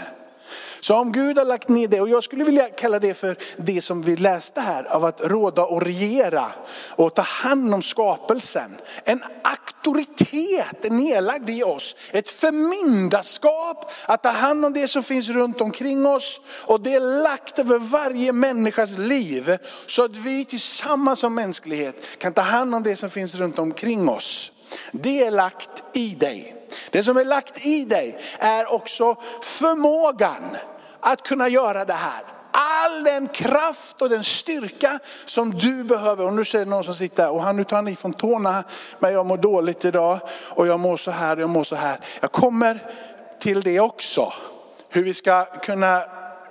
Så 0.82 0.96
om 0.96 1.12
Gud 1.12 1.38
har 1.38 1.44
lagt 1.44 1.68
ner 1.68 1.88
det, 1.88 2.00
och 2.00 2.08
jag 2.08 2.24
skulle 2.24 2.44
vilja 2.44 2.68
kalla 2.68 2.98
det 2.98 3.14
för 3.14 3.36
det 3.56 3.82
som 3.82 4.02
vi 4.02 4.16
läste 4.16 4.60
här, 4.60 4.84
av 4.84 5.04
att 5.04 5.20
råda 5.20 5.64
och 5.64 5.82
regera 5.82 6.52
och 6.88 7.14
ta 7.14 7.22
hand 7.22 7.74
om 7.74 7.82
skapelsen. 7.82 8.76
En 9.04 9.22
auktoritet 9.42 10.84
är 10.84 10.90
nedlagd 10.90 11.50
i 11.50 11.62
oss, 11.62 11.96
ett 12.10 12.30
förmyndarskap 12.30 13.90
att 14.06 14.22
ta 14.22 14.28
hand 14.28 14.64
om 14.64 14.72
det 14.72 14.88
som 14.88 15.02
finns 15.02 15.28
runt 15.28 15.60
omkring 15.60 16.06
oss. 16.06 16.40
Och 16.66 16.80
det 16.80 16.94
är 16.94 17.22
lagt 17.22 17.58
över 17.58 17.78
varje 17.78 18.32
människas 18.32 18.98
liv 18.98 19.56
så 19.86 20.04
att 20.04 20.16
vi 20.16 20.44
tillsammans 20.44 21.18
som 21.18 21.34
mänsklighet 21.34 22.18
kan 22.18 22.32
ta 22.32 22.42
hand 22.42 22.74
om 22.74 22.82
det 22.82 22.96
som 22.96 23.10
finns 23.10 23.34
runt 23.34 23.58
omkring 23.58 24.08
oss. 24.08 24.52
Det 24.92 25.24
är 25.24 25.30
lagt 25.30 25.84
i 25.92 26.08
dig. 26.14 26.56
Det 26.90 27.02
som 27.02 27.16
är 27.16 27.24
lagt 27.24 27.66
i 27.66 27.84
dig 27.84 28.18
är 28.38 28.72
också 28.72 29.16
förmågan 29.42 30.56
att 31.02 31.22
kunna 31.22 31.48
göra 31.48 31.84
det 31.84 31.92
här. 31.92 32.22
All 32.50 33.04
den 33.04 33.28
kraft 33.28 34.02
och 34.02 34.08
den 34.08 34.24
styrka 34.24 34.98
som 35.24 35.50
du 35.50 35.84
behöver. 35.84 36.26
Och 36.26 36.32
nu 36.32 36.44
säger 36.44 36.66
någon 36.66 36.84
som 36.84 36.94
sitter 36.94 37.30
och 37.30 37.42
han 37.42 37.56
nu 37.56 37.64
tar 37.64 37.76
han 37.76 37.88
i 37.88 37.96
från 37.96 38.12
tårna, 38.12 38.64
men 38.98 39.12
jag 39.12 39.26
mår 39.26 39.36
dåligt 39.36 39.84
idag 39.84 40.20
och 40.48 40.66
jag 40.66 40.80
mår 40.80 40.96
så 40.96 41.10
här 41.10 41.36
och 41.36 41.42
jag 41.42 41.50
mår 41.50 41.64
så 41.64 41.76
här. 41.76 42.00
Jag 42.20 42.32
kommer 42.32 42.90
till 43.40 43.62
det 43.62 43.80
också. 43.80 44.32
Hur 44.88 45.04
vi 45.04 45.14
ska 45.14 45.44
kunna 45.44 46.02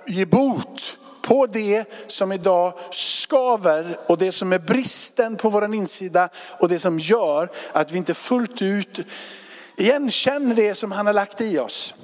ge 0.06 0.26
bot 0.26 0.98
på 1.22 1.46
det 1.46 1.84
som 2.06 2.32
idag 2.32 2.72
skaver 2.90 3.98
och 4.08 4.18
det 4.18 4.32
som 4.32 4.52
är 4.52 4.58
bristen 4.58 5.36
på 5.36 5.50
vår 5.50 5.74
insida 5.74 6.28
och 6.58 6.68
det 6.68 6.78
som 6.78 6.98
gör 6.98 7.48
att 7.72 7.92
vi 7.92 7.98
inte 7.98 8.14
fullt 8.14 8.62
ut 8.62 9.00
igenkänner 9.76 10.54
det 10.54 10.74
som 10.74 10.92
han 10.92 11.06
har 11.06 11.12
lagt 11.12 11.40
i 11.40 11.58
oss. 11.58 11.94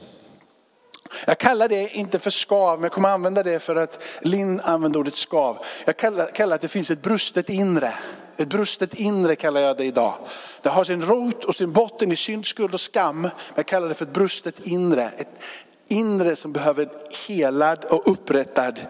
Jag 1.27 1.39
kallar 1.39 1.69
det 1.69 1.89
inte 1.89 2.19
för 2.19 2.31
skav, 2.31 2.79
men 2.79 2.83
jag 2.83 2.93
kommer 2.93 3.09
använda 3.09 3.43
det 3.43 3.61
för 3.61 3.77
att 3.77 4.03
Linn 4.23 4.61
använder 4.61 5.01
ordet 5.01 5.17
skav. 5.17 5.59
Jag 5.85 5.97
kallar, 5.97 6.27
kallar 6.27 6.55
att 6.55 6.61
det 6.61 6.69
finns 6.69 6.91
ett 6.91 7.03
brustet 7.03 7.51
inre. 7.51 7.93
Ett 8.37 8.49
brustet 8.49 8.95
inre 8.95 9.37
kallar 9.37 9.61
jag 9.61 9.77
det 9.77 9.85
idag. 9.85 10.15
Det 10.63 10.69
har 10.69 10.85
sin 10.85 11.03
rot 11.03 11.45
och 11.45 11.57
sin 11.57 11.73
botten 11.73 12.13
i 12.13 12.17
synd, 12.17 12.47
skuld 12.47 12.75
och 12.75 12.81
skam. 12.81 13.21
Men 13.21 13.31
jag 13.55 13.67
kallar 13.67 13.89
det 13.89 13.95
för 13.95 14.05
ett 14.05 14.13
brustet 14.13 14.67
inre. 14.67 15.11
Ett 15.17 15.43
inre 15.89 16.37
som 16.37 16.53
behöver 16.53 16.89
helad 17.27 17.85
och 17.85 18.13
upprättad 18.13 18.81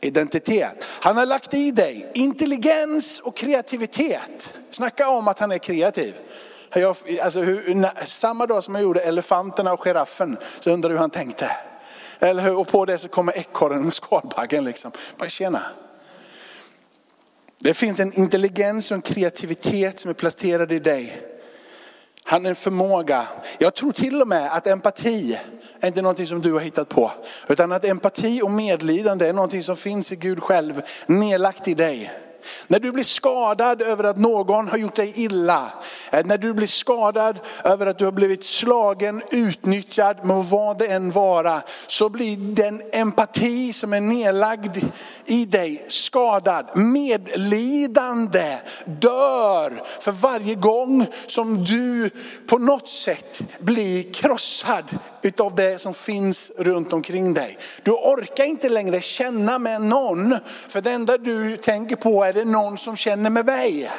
identitet. 0.00 0.84
Han 0.84 1.16
har 1.16 1.26
lagt 1.26 1.54
i 1.54 1.70
dig 1.70 2.10
intelligens 2.14 3.20
och 3.20 3.36
kreativitet. 3.36 4.50
Snacka 4.70 5.08
om 5.08 5.28
att 5.28 5.38
han 5.38 5.52
är 5.52 5.58
kreativ. 5.58 6.14
Jag, 6.74 6.96
alltså 7.22 7.40
hur, 7.40 8.06
samma 8.06 8.46
dag 8.46 8.64
som 8.64 8.74
jag 8.74 8.82
gjorde 8.82 9.00
elefanterna 9.00 9.72
och 9.72 9.80
giraffen 9.80 10.36
så 10.60 10.70
undrar 10.70 10.90
hur 10.90 10.98
han 10.98 11.10
tänkte. 11.10 11.50
Eller 12.18 12.42
hur? 12.42 12.56
Och 12.56 12.68
på 12.68 12.84
det 12.84 12.98
så 12.98 13.08
kommer 13.08 13.38
ekorren 13.38 13.84
med 13.84 13.94
skalbaggen 13.94 14.64
liksom. 14.64 14.92
Bara 15.16 15.28
tjena. 15.28 15.62
Det 17.58 17.74
finns 17.74 18.00
en 18.00 18.12
intelligens 18.12 18.90
och 18.90 18.94
en 18.94 19.02
kreativitet 19.02 20.00
som 20.00 20.08
är 20.08 20.14
placerad 20.14 20.72
i 20.72 20.78
dig. 20.78 21.28
Han 22.24 22.46
är 22.46 22.50
en 22.50 22.56
förmåga. 22.56 23.26
Jag 23.58 23.74
tror 23.74 23.92
till 23.92 24.22
och 24.22 24.28
med 24.28 24.52
att 24.52 24.66
empati 24.66 25.38
är 25.80 25.86
inte 25.86 26.02
någonting 26.02 26.26
som 26.26 26.40
du 26.40 26.52
har 26.52 26.60
hittat 26.60 26.88
på. 26.88 27.12
Utan 27.48 27.72
att 27.72 27.84
empati 27.84 28.42
och 28.42 28.50
medlidande 28.50 29.28
är 29.28 29.32
någonting 29.32 29.64
som 29.64 29.76
finns 29.76 30.12
i 30.12 30.16
Gud 30.16 30.42
själv, 30.42 30.82
nedlagt 31.06 31.68
i 31.68 31.74
dig. 31.74 32.12
När 32.66 32.78
du 32.78 32.92
blir 32.92 33.04
skadad 33.04 33.82
över 33.82 34.04
att 34.04 34.16
någon 34.16 34.68
har 34.68 34.78
gjort 34.78 34.96
dig 34.96 35.12
illa, 35.16 35.72
eh, 36.10 36.24
när 36.24 36.38
du 36.38 36.52
blir 36.52 36.66
skadad 36.66 37.40
över 37.64 37.86
att 37.86 37.98
du 37.98 38.04
har 38.04 38.12
blivit 38.12 38.44
slagen, 38.44 39.22
utnyttjad, 39.30 40.24
med 40.24 40.44
vad 40.44 40.78
det 40.78 40.86
än 40.86 41.10
vara, 41.10 41.62
så 41.86 42.08
blir 42.08 42.36
den 42.36 42.82
empati 42.92 43.72
som 43.72 43.92
är 43.92 44.00
nedlagd 44.00 44.78
i 45.24 45.44
dig 45.44 45.86
skadad. 45.88 46.76
Medlidande 46.76 48.58
dör 48.84 49.82
för 50.00 50.12
varje 50.12 50.54
gång 50.54 51.06
som 51.26 51.64
du 51.64 52.10
på 52.46 52.58
något 52.58 52.88
sätt 52.88 53.40
blir 53.60 54.12
krossad 54.12 54.84
utav 55.22 55.54
det 55.54 55.78
som 55.78 55.94
finns 55.94 56.52
runt 56.56 56.92
omkring 56.92 57.34
dig. 57.34 57.58
Du 57.82 57.90
orkar 57.90 58.44
inte 58.44 58.68
längre 58.68 59.00
känna 59.00 59.58
med 59.58 59.82
någon, 59.82 60.36
för 60.68 60.80
det 60.80 60.90
enda 60.90 61.18
du 61.18 61.56
tänker 61.56 61.96
på 61.96 62.24
är 62.24 62.32
det 62.32 62.44
någon 62.44 62.78
som 62.78 62.96
känner 62.96 63.30
med 63.30 63.46
mig. 63.46 63.90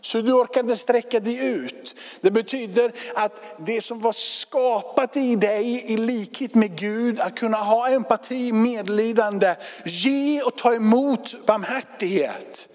Så 0.00 0.20
du 0.20 0.32
orkar 0.32 0.60
inte 0.60 0.76
sträcka 0.76 1.20
dig 1.20 1.46
ut. 1.46 1.94
Det 2.20 2.30
betyder 2.30 2.92
att 3.14 3.42
det 3.58 3.80
som 3.80 4.00
var 4.00 4.12
skapat 4.12 5.16
i 5.16 5.36
dig 5.36 5.92
i 5.92 5.96
likhet 5.96 6.54
med 6.54 6.78
Gud, 6.78 7.20
att 7.20 7.38
kunna 7.38 7.56
ha 7.56 7.88
empati, 7.88 8.52
medlidande, 8.52 9.54
ge 9.84 10.42
och 10.42 10.56
ta 10.56 10.74
emot 10.74 11.46
barmhärtighet, 11.46 12.68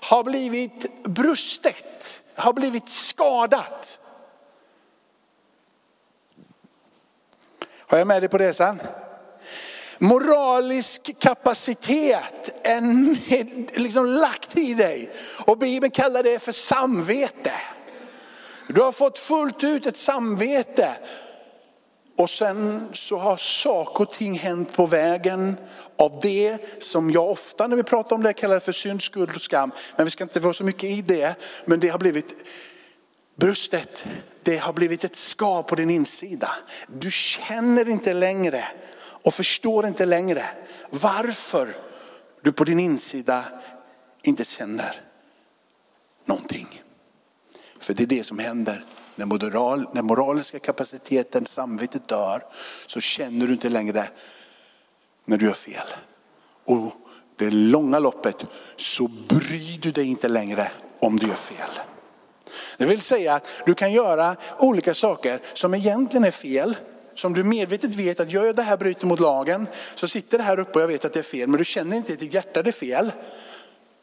har 0.00 0.24
blivit 0.24 1.04
brustet, 1.04 2.22
har 2.34 2.52
blivit 2.52 2.88
skadat. 2.88 3.98
Har 7.90 7.98
jag 7.98 8.06
med 8.06 8.22
dig 8.22 8.28
på 8.28 8.38
resan? 8.38 8.80
Moralisk 9.98 11.18
kapacitet 11.18 12.54
är 12.62 13.78
liksom 13.78 14.06
lagt 14.06 14.58
i 14.58 14.74
dig. 14.74 15.10
Och 15.46 15.58
Bibeln 15.58 15.90
kallar 15.90 16.22
det 16.22 16.38
för 16.38 16.52
samvete. 16.52 17.52
Du 18.68 18.80
har 18.80 18.92
fått 18.92 19.18
fullt 19.18 19.64
ut 19.64 19.86
ett 19.86 19.96
samvete. 19.96 20.88
Och 22.16 22.30
sen 22.30 22.88
så 22.92 23.16
har 23.16 23.36
saker 23.36 24.04
och 24.04 24.12
ting 24.12 24.38
hänt 24.38 24.76
på 24.76 24.86
vägen 24.86 25.56
av 25.96 26.18
det 26.22 26.58
som 26.82 27.10
jag 27.10 27.30
ofta 27.30 27.66
när 27.66 27.76
vi 27.76 27.82
pratar 27.82 28.16
om 28.16 28.22
det 28.22 28.32
kallar 28.32 28.60
för 28.60 28.72
synd, 28.72 29.02
skuld 29.02 29.36
och 29.36 29.42
skam. 29.42 29.72
Men 29.96 30.04
vi 30.04 30.10
ska 30.10 30.24
inte 30.24 30.40
vara 30.40 30.54
så 30.54 30.64
mycket 30.64 30.90
i 30.90 31.02
det. 31.02 31.34
Men 31.64 31.80
det 31.80 31.88
har 31.88 31.98
blivit 31.98 32.34
Bröstet 33.40 34.04
Det 34.42 34.56
har 34.56 34.72
blivit 34.72 35.04
ett 35.04 35.16
skav 35.16 35.62
på 35.62 35.74
din 35.74 35.90
insida. 35.90 36.50
Du 36.86 37.10
känner 37.10 37.88
inte 37.88 38.14
längre 38.14 38.64
och 39.00 39.34
förstår 39.34 39.86
inte 39.86 40.06
längre 40.06 40.44
varför 40.90 41.76
du 42.42 42.52
på 42.52 42.64
din 42.64 42.80
insida 42.80 43.44
inte 44.22 44.44
känner 44.44 45.02
någonting. 46.24 46.82
För 47.78 47.94
det 47.94 48.02
är 48.02 48.06
det 48.06 48.24
som 48.24 48.38
händer. 48.38 48.84
När, 49.16 49.26
moral, 49.26 49.88
när 49.92 50.02
moraliska 50.02 50.58
kapaciteten, 50.58 51.46
samvetet 51.46 52.08
dör, 52.08 52.42
så 52.86 53.00
känner 53.00 53.46
du 53.46 53.52
inte 53.52 53.68
längre 53.68 54.08
när 55.24 55.36
du 55.36 55.46
gör 55.46 55.52
fel. 55.52 55.88
Och 56.64 56.92
det 57.36 57.50
långa 57.50 57.98
loppet 57.98 58.46
så 58.76 59.08
bryr 59.08 59.78
du 59.78 59.92
dig 59.92 60.06
inte 60.06 60.28
längre 60.28 60.70
om 60.98 61.16
du 61.16 61.26
gör 61.26 61.34
fel. 61.34 61.70
Det 62.76 62.84
vill 62.84 63.00
säga 63.00 63.34
att 63.34 63.46
du 63.66 63.74
kan 63.74 63.92
göra 63.92 64.36
olika 64.58 64.94
saker 64.94 65.40
som 65.54 65.74
egentligen 65.74 66.24
är 66.24 66.30
fel, 66.30 66.76
som 67.14 67.34
du 67.34 67.44
medvetet 67.44 67.94
vet 67.94 68.20
att 68.20 68.32
gör 68.32 68.46
jag 68.46 68.56
det 68.56 68.62
här 68.62 68.76
bryter 68.76 69.06
mot 69.06 69.20
lagen, 69.20 69.66
så 69.94 70.08
sitter 70.08 70.38
det 70.38 70.44
här 70.44 70.58
uppe 70.58 70.72
och 70.72 70.82
jag 70.82 70.88
vet 70.88 71.04
att 71.04 71.12
det 71.12 71.18
är 71.18 71.22
fel, 71.22 71.48
men 71.48 71.58
du 71.58 71.64
känner 71.64 71.96
inte 71.96 72.12
i 72.12 72.16
ditt 72.16 72.34
hjärta 72.34 72.62
det 72.62 72.70
är 72.70 72.72
fel. 72.72 73.12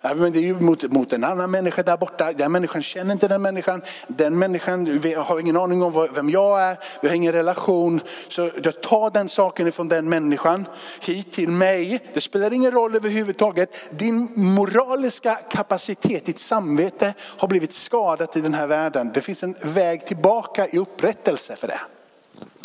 Ja, 0.01 0.13
men 0.13 0.31
det 0.31 0.39
är 0.39 0.41
ju 0.41 0.59
mot, 0.59 0.83
mot 0.83 1.13
en 1.13 1.23
annan 1.23 1.51
människa 1.51 1.83
där 1.83 1.97
borta. 1.97 2.33
Den 2.33 2.51
människan 2.51 2.83
känner 2.83 3.13
inte 3.13 3.27
den 3.27 3.41
människan. 3.41 3.81
Den 4.07 4.39
människan 4.39 5.01
har 5.17 5.39
ingen 5.39 5.57
aning 5.57 5.83
om 5.83 6.07
vem 6.13 6.29
jag 6.29 6.61
är. 6.61 6.77
Vi 7.01 7.07
har 7.07 7.15
ingen 7.15 7.33
relation. 7.33 8.01
Så 8.27 8.49
jag 8.63 8.81
tar 8.81 9.09
den 9.09 9.29
saken 9.29 9.67
ifrån 9.67 9.87
den 9.87 10.09
människan 10.09 10.67
hit 11.01 11.31
till 11.31 11.49
mig. 11.49 11.99
Det 12.13 12.21
spelar 12.21 12.53
ingen 12.53 12.71
roll 12.71 12.95
överhuvudtaget. 12.95 13.89
Din 13.91 14.29
moraliska 14.35 15.35
kapacitet, 15.35 16.25
ditt 16.25 16.39
samvete 16.39 17.13
har 17.19 17.47
blivit 17.47 17.73
skadat 17.73 18.37
i 18.37 18.41
den 18.41 18.53
här 18.53 18.67
världen. 18.67 19.11
Det 19.13 19.21
finns 19.21 19.43
en 19.43 19.55
väg 19.61 20.05
tillbaka 20.05 20.67
i 20.67 20.77
upprättelse 20.77 21.55
för 21.55 21.67
det. 21.67 21.79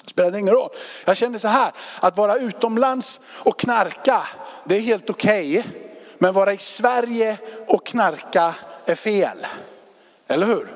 Spelar 0.06 0.38
ingen 0.38 0.54
roll. 0.54 0.70
Jag 1.04 1.16
känner 1.16 1.38
så 1.38 1.48
här, 1.48 1.72
att 2.00 2.16
vara 2.16 2.36
utomlands 2.36 3.20
och 3.26 3.58
knarka, 3.58 4.22
det 4.64 4.76
är 4.76 4.80
helt 4.80 5.10
okej. 5.10 5.58
Okay. 5.58 5.81
Men 6.22 6.34
vara 6.34 6.52
i 6.52 6.58
Sverige 6.58 7.38
och 7.66 7.86
knarka 7.86 8.54
är 8.86 8.94
fel. 8.94 9.46
Eller 10.28 10.46
hur? 10.46 10.68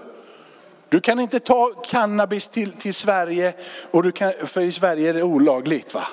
Du 0.88 1.00
kan 1.00 1.20
inte 1.20 1.40
ta 1.40 1.72
cannabis 1.86 2.48
till, 2.48 2.72
till 2.72 2.94
Sverige, 2.94 3.54
och 3.90 4.02
du 4.02 4.12
kan, 4.12 4.32
för 4.44 4.60
i 4.60 4.72
Sverige 4.72 5.08
är 5.08 5.14
det 5.14 5.22
olagligt. 5.22 5.94
va? 5.94 6.06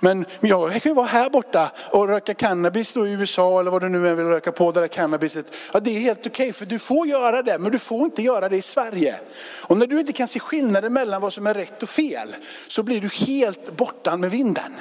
Men 0.00 0.26
jag 0.40 0.72
kan 0.72 0.90
ju 0.90 0.94
vara 0.94 1.06
här 1.06 1.30
borta 1.30 1.70
och 1.90 2.08
röka 2.08 2.34
cannabis 2.34 2.92
då 2.92 3.06
i 3.06 3.12
USA 3.12 3.60
eller 3.60 3.70
vad 3.70 3.82
du 3.82 3.88
nu 3.88 4.08
än 4.08 4.16
vill 4.16 4.26
röka 4.26 4.52
på 4.52 4.72
det 4.72 4.80
där 4.80 4.88
cannabiset. 4.88 5.54
Ja, 5.72 5.80
det 5.80 5.90
är 5.90 6.00
helt 6.00 6.18
okej 6.18 6.30
okay, 6.30 6.52
för 6.52 6.66
du 6.66 6.78
får 6.78 7.06
göra 7.06 7.42
det 7.42 7.58
men 7.58 7.72
du 7.72 7.78
får 7.78 8.04
inte 8.04 8.22
göra 8.22 8.48
det 8.48 8.56
i 8.56 8.62
Sverige. 8.62 9.20
Och 9.62 9.76
när 9.76 9.86
du 9.86 10.00
inte 10.00 10.12
kan 10.12 10.28
se 10.28 10.40
skillnaden 10.40 10.92
mellan 10.92 11.20
vad 11.20 11.32
som 11.32 11.46
är 11.46 11.54
rätt 11.54 11.82
och 11.82 11.88
fel 11.88 12.36
så 12.68 12.82
blir 12.82 13.00
du 13.00 13.08
helt 13.08 13.76
borta 13.76 14.16
med 14.16 14.30
vinden. 14.30 14.72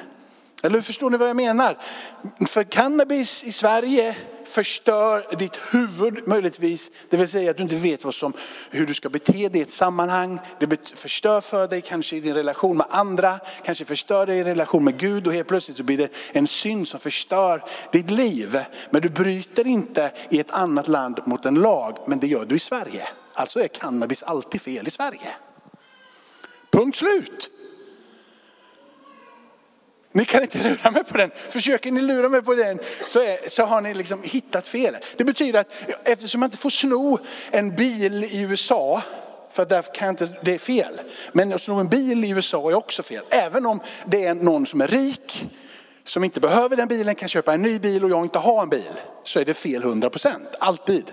Eller 0.64 0.82
förstår 0.82 1.10
ni 1.10 1.18
vad 1.18 1.30
jag 1.30 1.36
menar? 1.36 1.78
För 2.48 2.64
cannabis 2.64 3.44
i 3.44 3.52
Sverige 3.52 4.16
förstör 4.46 5.36
ditt 5.38 5.60
huvud 5.72 6.28
möjligtvis. 6.28 6.92
Det 7.10 7.18
vill 7.18 7.28
säga 7.28 7.52
att 7.52 7.58
du 7.58 7.64
inte 7.64 7.76
vet 7.76 8.06
vad 8.06 8.16
som, 8.16 8.34
hur 8.70 8.86
du 8.86 8.94
ska 8.94 9.10
bete 9.10 9.50
dig 9.50 9.62
i 9.62 9.62
ett 9.62 9.72
sammanhang. 9.72 10.40
Det 10.60 10.90
förstör 10.96 11.42
för 11.42 11.68
dig 11.68 11.82
kanske 11.82 12.16
i 12.16 12.20
din 12.20 12.34
relation 12.34 12.78
med 12.78 12.86
andra, 12.90 13.40
kanske 13.64 13.86
förstör 13.86 14.26
dig 14.26 14.38
i 14.38 14.44
relation 14.44 14.84
med 14.84 15.00
Gud 15.00 15.28
och 15.28 15.34
helt 15.34 15.48
plötsligt 15.48 15.78
så 15.78 15.84
blir 15.84 15.98
det 15.98 16.10
en 16.32 16.48
synd 16.48 16.88
som 16.88 17.00
förstör 17.00 17.64
ditt 17.92 18.12
liv. 18.12 18.60
Men 18.90 19.02
du 19.02 19.10
bryter 19.10 19.68
inte 19.68 20.12
i 20.30 20.40
ett 20.40 20.52
annat 20.52 20.88
land 20.88 21.20
mot 21.26 21.46
en 21.46 21.56
lag, 21.56 21.98
men 22.08 22.20
det 22.20 22.28
gör 22.28 22.46
du 22.46 22.56
i 22.56 22.60
Sverige. 22.60 23.08
Alltså 23.34 23.60
är 23.60 23.68
cannabis 23.68 24.24
alltid 24.24 24.62
fel 24.62 24.88
i 24.88 24.92
Sverige. 24.92 25.36
Punkt 26.72 26.98
slut. 26.98 27.52
Ni 30.18 30.26
kan 30.26 30.42
inte 30.42 30.58
lura 30.58 30.92
mig 30.92 31.04
på 31.04 31.18
den. 31.18 31.32
Försöker 31.50 31.92
ni 31.92 32.02
lura 32.02 32.30
mig 32.30 32.42
på 32.42 32.56
den 32.56 32.80
så, 33.06 33.20
är, 33.20 33.50
så 33.50 33.64
har 33.64 33.82
ni 33.82 33.94
liksom 33.94 34.24
hittat 34.24 34.68
fel. 34.68 34.98
Det 35.18 35.24
betyder 35.24 35.60
att 35.60 35.68
eftersom 36.04 36.40
man 36.40 36.48
inte 36.48 36.58
får 36.58 36.70
sno 36.70 37.20
en 37.52 37.76
bil 37.76 38.24
i 38.24 38.42
USA, 38.42 39.02
för 39.52 39.66
där 39.66 39.82
kan 39.94 40.10
inte, 40.10 40.28
det 40.42 40.54
är 40.54 40.60
fel. 40.60 41.02
Men 41.32 41.54
att 41.54 41.62
sno 41.62 41.80
en 41.80 41.88
bil 41.88 42.24
i 42.24 42.30
USA 42.30 42.70
är 42.70 42.76
också 42.76 43.04
fel. 43.04 43.24
Även 43.30 43.66
om 43.66 43.80
det 44.06 44.26
är 44.26 44.36
någon 44.36 44.66
som 44.66 44.82
är 44.82 44.88
rik, 44.88 45.50
som 46.04 46.24
inte 46.24 46.40
behöver 46.40 46.76
den 46.76 46.88
bilen, 46.88 47.16
kan 47.16 47.30
köpa 47.30 47.54
en 47.54 47.62
ny 47.62 47.80
bil 47.80 48.04
och 48.04 48.10
jag 48.10 48.26
inte 48.26 48.40
har 48.40 48.62
en 48.62 48.70
bil. 48.70 48.94
Så 49.24 49.40
är 49.40 49.46
det 49.46 49.54
fel 49.54 49.84
100 49.84 50.10
procent, 50.10 50.48
alltid. 50.60 51.12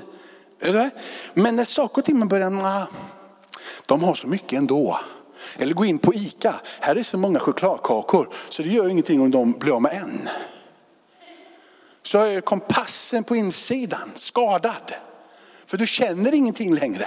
Men 1.35 1.57
när 1.57 1.65
saker 1.65 1.99
och 1.99 2.05
ting 2.05 2.19
man 2.19 2.29
börjar, 2.29 2.87
de 3.87 4.05
har 4.05 4.15
så 4.15 4.27
mycket 4.27 4.59
ändå. 4.59 5.01
Eller 5.59 5.75
gå 5.75 5.85
in 5.85 5.99
på 5.99 6.15
ICA, 6.15 6.55
här 6.81 6.97
är 6.97 7.03
så 7.03 7.19
många 7.19 7.39
chokladkakor 7.39 8.29
så 8.49 8.63
det 8.63 8.69
gör 8.69 8.89
ingenting 8.89 9.21
om 9.21 9.31
de 9.31 9.53
blir 9.53 9.75
av 9.75 9.83
med 9.83 9.93
en. 9.93 10.29
Så 12.03 12.19
är 12.19 12.41
kompassen 12.41 13.25
på 13.25 13.37
insidan 13.37 14.13
skadad. 14.17 14.93
För 15.67 15.77
du 15.77 15.87
känner 15.87 16.35
ingenting 16.35 16.75
längre. 16.75 17.07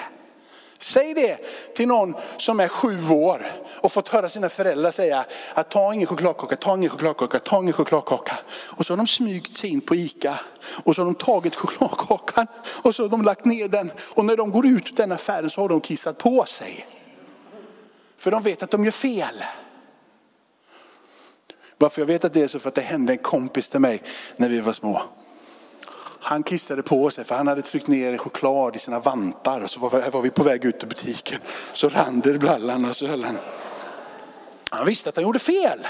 Säg 0.80 1.14
det 1.14 1.38
till 1.76 1.88
någon 1.88 2.16
som 2.38 2.60
är 2.60 2.68
sju 2.68 3.10
år 3.10 3.52
och 3.82 3.92
fått 3.92 4.08
höra 4.08 4.30
sina 4.30 4.50
föräldrar 4.50 4.92
säga 4.92 5.26
att 5.54 5.72
ta 5.72 5.94
ingen 5.94 6.08
chokladkaka, 6.08 6.56
ta 6.56 6.76
ingen 6.76 6.90
chokladkaka, 6.90 7.40
ta 7.40 7.58
ingen 7.58 7.74
chokladkaka. 7.74 8.38
Och 8.50 8.86
så 8.86 8.94
har 8.94 8.98
de 8.98 9.08
smygt 9.08 9.58
sig 9.58 9.70
in 9.70 9.82
på 9.82 9.96
ICA 9.96 10.40
och 10.84 10.96
så 10.96 11.02
har 11.02 11.06
de 11.06 11.16
tagit 11.16 11.56
chokladkakan 11.56 12.48
och 12.84 12.96
så 12.96 13.04
har 13.04 13.10
de 13.10 13.22
lagt 13.22 13.46
ner 13.46 13.68
den. 13.68 13.92
Och 14.14 14.26
när 14.26 14.38
de 14.38 14.52
går 14.52 14.68
ut 14.68 14.90
ur 14.90 14.96
den 14.96 15.12
affären 15.12 15.50
så 15.50 15.62
har 15.62 15.70
de 15.70 15.82
kissat 15.82 16.18
på 16.18 16.46
sig. 16.46 16.86
För 18.18 18.32
de 18.32 18.44
vet 18.44 18.64
att 18.64 18.72
de 18.72 18.86
gör 18.86 18.92
fel. 18.92 19.44
Varför 21.78 22.02
jag 22.02 22.08
vet 22.08 22.26
att 22.26 22.34
det 22.34 22.42
är 22.42 22.48
så 22.48 22.60
för 22.60 22.70
att 22.70 22.76
det 22.76 22.82
hände 22.82 23.14
en 23.14 23.18
kompis 23.18 23.70
till 23.70 23.80
mig 23.80 24.04
när 24.36 24.50
vi 24.50 24.60
var 24.60 24.74
små. 24.74 25.02
Han 26.20 26.44
kissade 26.44 26.84
på 26.84 27.10
sig 27.10 27.24
för 27.24 27.36
han 27.36 27.48
hade 27.48 27.62
tryckt 27.62 27.88
ner 27.88 28.18
choklad 28.18 28.76
i 28.76 28.80
sina 28.80 29.00
vantar. 29.00 29.62
Och 29.62 29.70
så 29.70 29.80
var, 29.80 30.12
var 30.12 30.22
vi 30.22 30.30
på 30.30 30.44
väg 30.44 30.66
ut 30.66 30.84
ur 30.84 30.88
butiken. 30.88 31.40
Så 31.74 31.90
rann 31.90 32.20
det 32.20 32.30
i 32.30 32.38
brallan 32.38 32.86
och 32.86 32.96
så 32.96 33.08
höll 33.08 33.24
han. 33.24 33.38
Han 34.70 34.86
visste 34.86 35.10
att 35.10 35.16
han 35.16 35.24
gjorde 35.24 35.40
fel. 35.40 35.88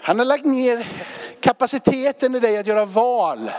Han 0.00 0.18
har 0.18 0.26
lagt 0.26 0.44
ner 0.44 0.86
kapaciteten 1.40 2.34
i 2.34 2.40
dig 2.40 2.58
att 2.58 2.66
göra 2.66 2.84
val. 2.84 3.50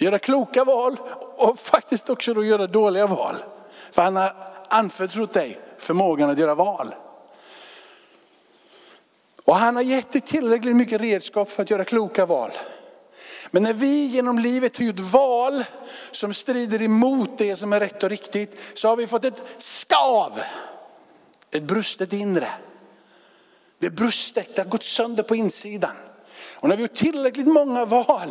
Göra 0.00 0.18
kloka 0.18 0.64
val 0.64 0.96
och 1.36 1.58
faktiskt 1.58 2.10
också 2.10 2.34
då 2.34 2.44
göra 2.44 2.66
dåliga 2.66 3.06
val. 3.06 3.36
För 3.92 4.02
han 4.02 4.16
har 4.16 4.32
anförtrott 4.68 5.32
dig 5.32 5.58
förmågan 5.78 6.30
att 6.30 6.38
göra 6.38 6.54
val. 6.54 6.94
Och 9.44 9.56
han 9.56 9.76
har 9.76 9.82
gett 9.82 10.12
dig 10.12 10.20
tillräckligt 10.20 10.76
mycket 10.76 11.00
redskap 11.00 11.50
för 11.50 11.62
att 11.62 11.70
göra 11.70 11.84
kloka 11.84 12.26
val. 12.26 12.50
Men 13.50 13.62
när 13.62 13.72
vi 13.72 14.06
genom 14.06 14.38
livet 14.38 14.78
har 14.78 14.84
gjort 14.84 14.98
val 14.98 15.64
som 16.12 16.34
strider 16.34 16.82
emot 16.82 17.38
det 17.38 17.56
som 17.56 17.72
är 17.72 17.80
rätt 17.80 18.02
och 18.02 18.10
riktigt, 18.10 18.58
så 18.74 18.88
har 18.88 18.96
vi 18.96 19.06
fått 19.06 19.24
ett 19.24 19.42
skav. 19.58 20.40
Ett 21.50 21.62
brustet 21.62 22.12
inre. 22.12 22.48
Det 23.78 23.86
är 23.86 23.90
brustet, 23.90 24.54
det 24.54 24.62
har 24.62 24.68
gått 24.68 24.82
sönder 24.82 25.22
på 25.22 25.36
insidan. 25.36 25.96
Och 26.54 26.68
när 26.68 26.76
vi 26.76 26.82
har 26.82 26.88
gjort 26.88 26.98
tillräckligt 26.98 27.46
många 27.46 27.84
val, 27.84 28.30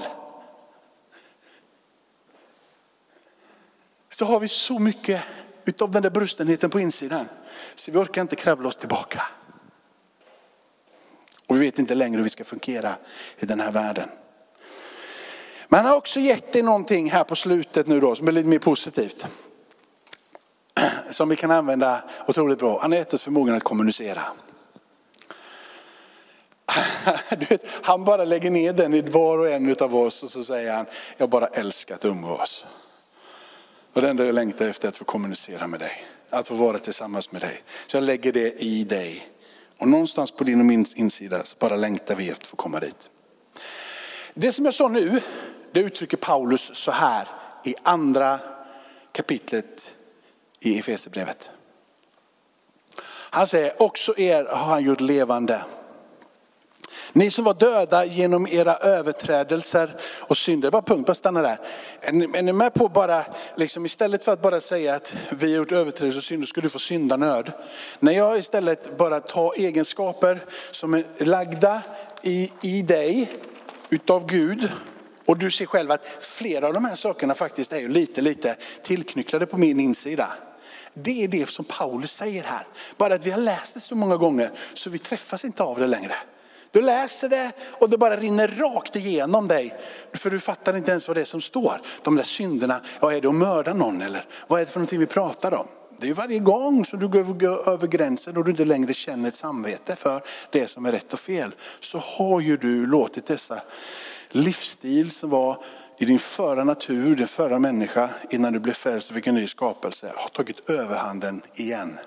så 4.09 4.25
har 4.25 4.39
vi 4.39 4.47
så 4.47 4.79
mycket 4.79 5.21
utav 5.65 5.91
den 5.91 6.03
där 6.03 6.09
brustenheten 6.09 6.69
på 6.69 6.79
insidan. 6.79 7.29
Så 7.75 7.91
vi 7.91 7.97
orkar 7.97 8.21
inte 8.21 8.35
kravla 8.35 8.69
oss 8.69 8.77
tillbaka. 8.77 9.23
Och 11.47 11.55
vi 11.55 11.59
vet 11.59 11.79
inte 11.79 11.95
längre 11.95 12.17
hur 12.17 12.23
vi 12.23 12.29
ska 12.29 12.43
fungera 12.43 12.95
i 13.37 13.45
den 13.45 13.59
här 13.59 13.71
världen. 13.71 14.09
Men 15.67 15.77
han 15.77 15.89
har 15.89 15.97
också 15.97 16.19
gett 16.19 16.53
dig 16.53 16.61
någonting 16.61 17.11
här 17.11 17.23
på 17.23 17.35
slutet 17.35 17.87
nu 17.87 17.99
då 17.99 18.15
som 18.15 18.27
är 18.27 18.31
lite 18.31 18.47
mer 18.47 18.59
positivt. 18.59 19.27
Som 21.09 21.29
vi 21.29 21.35
kan 21.35 21.51
använda 21.51 22.03
otroligt 22.27 22.59
bra. 22.59 22.79
Han 22.81 22.91
har 22.91 22.99
gett 22.99 23.13
oss 23.13 23.23
förmågan 23.23 23.55
att 23.55 23.63
kommunicera. 23.63 24.21
Du 27.29 27.45
vet, 27.45 27.61
han 27.81 28.03
bara 28.03 28.25
lägger 28.25 28.51
ner 28.51 28.73
den 28.73 28.93
i 28.93 29.01
var 29.01 29.37
och 29.37 29.49
en 29.49 29.75
av 29.79 29.95
oss 29.95 30.23
och 30.23 30.29
så 30.29 30.43
säger 30.43 30.73
han, 30.73 30.85
jag 31.17 31.29
bara 31.29 31.47
älskar 31.47 31.95
att 31.95 32.05
umgås. 32.05 32.65
Och 33.93 34.01
det 34.01 34.09
enda 34.09 34.25
jag 34.25 34.35
längtar 34.35 34.67
efter 34.67 34.87
är 34.87 34.89
att 34.89 34.97
få 34.97 35.05
kommunicera 35.05 35.67
med 35.67 35.79
dig. 35.79 36.05
Att 36.29 36.47
få 36.47 36.55
vara 36.55 36.77
tillsammans 36.77 37.31
med 37.31 37.41
dig. 37.41 37.63
Så 37.87 37.97
jag 37.97 38.03
lägger 38.03 38.31
det 38.33 38.63
i 38.63 38.83
dig. 38.83 39.29
Och 39.77 39.87
någonstans 39.87 40.31
på 40.31 40.43
din 40.43 40.59
och 40.59 40.65
min 40.65 40.85
insida 40.95 41.43
så 41.43 41.55
bara 41.59 41.75
längtar 41.75 42.15
vi 42.15 42.29
efter 42.29 42.43
att 42.43 42.47
få 42.47 42.55
komma 42.55 42.79
dit. 42.79 43.11
Det 44.33 44.51
som 44.51 44.65
jag 44.65 44.73
sa 44.73 44.87
nu, 44.87 45.21
det 45.71 45.79
uttrycker 45.79 46.17
Paulus 46.17 46.71
så 46.73 46.91
här 46.91 47.27
i 47.65 47.75
andra 47.83 48.39
kapitlet 49.11 49.95
i 50.59 50.79
Efesierbrevet. 50.79 51.49
Han 53.31 53.47
säger, 53.47 53.81
också 53.81 54.17
er 54.17 54.45
har 54.45 54.65
han 54.65 54.83
gjort 54.83 55.01
levande. 55.01 55.61
Ni 57.13 57.29
som 57.29 57.45
var 57.45 57.53
döda 57.53 58.05
genom 58.05 58.47
era 58.47 58.75
överträdelser 58.75 59.95
och 60.19 60.37
synder. 60.37 60.71
Bara 60.71 60.81
punkt, 60.81 61.07
bara 61.07 61.15
stanna 61.15 61.41
där. 61.41 61.59
Är 62.01 62.11
ni, 62.11 62.37
är 62.37 62.41
ni 62.41 62.53
med 62.53 62.73
på 62.73 62.87
bara, 62.87 63.25
liksom, 63.55 63.85
istället 63.85 64.25
för 64.25 64.31
att 64.31 64.41
bara 64.41 64.61
säga 64.61 64.95
att 64.95 65.13
vi 65.29 65.51
har 65.51 65.57
gjort 65.57 65.71
överträdelser 65.71 66.17
och 66.17 66.23
synder, 66.23 66.47
ska 66.47 66.61
du 66.61 66.69
få 66.69 66.79
syndanöd. 66.79 67.51
När 67.99 68.11
jag 68.11 68.39
istället 68.39 68.97
bara 68.97 69.19
tar 69.19 69.53
egenskaper 69.59 70.39
som 70.71 70.93
är 70.93 71.05
lagda 71.17 71.81
i, 72.21 72.51
i 72.61 72.81
dig, 72.81 73.31
utav 73.89 74.25
Gud, 74.25 74.69
och 75.25 75.37
du 75.37 75.51
ser 75.51 75.65
själv 75.65 75.91
att 75.91 76.07
flera 76.19 76.67
av 76.67 76.73
de 76.73 76.85
här 76.85 76.95
sakerna 76.95 77.35
faktiskt 77.35 77.73
är 77.73 77.87
lite, 77.87 78.21
lite 78.21 78.55
tillknycklade 78.83 79.45
på 79.45 79.57
min 79.57 79.79
insida. 79.79 80.33
Det 80.93 81.23
är 81.23 81.27
det 81.27 81.49
som 81.49 81.65
Paulus 81.65 82.11
säger 82.11 82.43
här. 82.43 82.67
Bara 82.97 83.13
att 83.13 83.25
vi 83.25 83.31
har 83.31 83.39
läst 83.39 83.73
det 83.73 83.79
så 83.79 83.95
många 83.95 84.17
gånger 84.17 84.51
så 84.73 84.89
vi 84.89 84.99
träffas 84.99 85.45
inte 85.45 85.63
av 85.63 85.79
det 85.79 85.87
längre. 85.87 86.15
Du 86.71 86.81
läser 86.81 87.29
det 87.29 87.51
och 87.79 87.89
det 87.89 87.97
bara 87.97 88.17
rinner 88.17 88.47
rakt 88.47 88.95
igenom 88.95 89.47
dig. 89.47 89.75
För 90.13 90.29
du 90.29 90.39
fattar 90.39 90.77
inte 90.77 90.91
ens 90.91 91.07
vad 91.07 91.17
det 91.17 91.21
är 91.21 91.25
som 91.25 91.41
står. 91.41 91.81
De 92.01 92.15
där 92.15 92.23
synderna, 92.23 92.81
vad 92.99 93.13
är 93.13 93.21
det 93.21 93.27
att 93.27 93.35
mörda 93.35 93.73
någon 93.73 94.01
eller 94.01 94.25
vad 94.47 94.61
är 94.61 94.65
det 94.65 94.71
för 94.71 94.79
någonting 94.79 94.99
vi 94.99 95.05
pratar 95.05 95.53
om? 95.53 95.67
Det 96.01 96.09
är 96.09 96.13
varje 96.13 96.39
gång 96.39 96.85
som 96.85 96.99
du 96.99 97.07
går 97.07 97.69
över 97.69 97.87
gränsen 97.87 98.37
och 98.37 98.45
du 98.45 98.51
inte 98.51 98.65
längre 98.65 98.93
känner 98.93 99.29
ett 99.29 99.35
samvete 99.35 99.95
för 99.95 100.21
det 100.51 100.67
som 100.67 100.85
är 100.85 100.91
rätt 100.91 101.13
och 101.13 101.19
fel. 101.19 101.55
Så 101.79 101.97
har 101.97 102.41
ju 102.41 102.57
du 102.57 102.85
låtit 102.85 103.25
dessa 103.25 103.61
livsstil 104.29 105.11
som 105.11 105.29
var 105.29 105.63
i 105.97 106.05
din 106.05 106.19
förra 106.19 106.63
natur, 106.63 107.15
din 107.15 107.27
förra 107.27 107.59
människa, 107.59 108.09
innan 108.29 108.53
du 108.53 108.59
blev 108.59 108.73
frälst 108.73 109.09
och 109.09 109.15
fick 109.15 109.27
en 109.27 109.35
ny 109.35 109.47
skapelse, 109.47 110.11
har 110.15 110.29
tagit 110.29 110.69
överhanden 110.69 111.41
igen. 111.53 111.99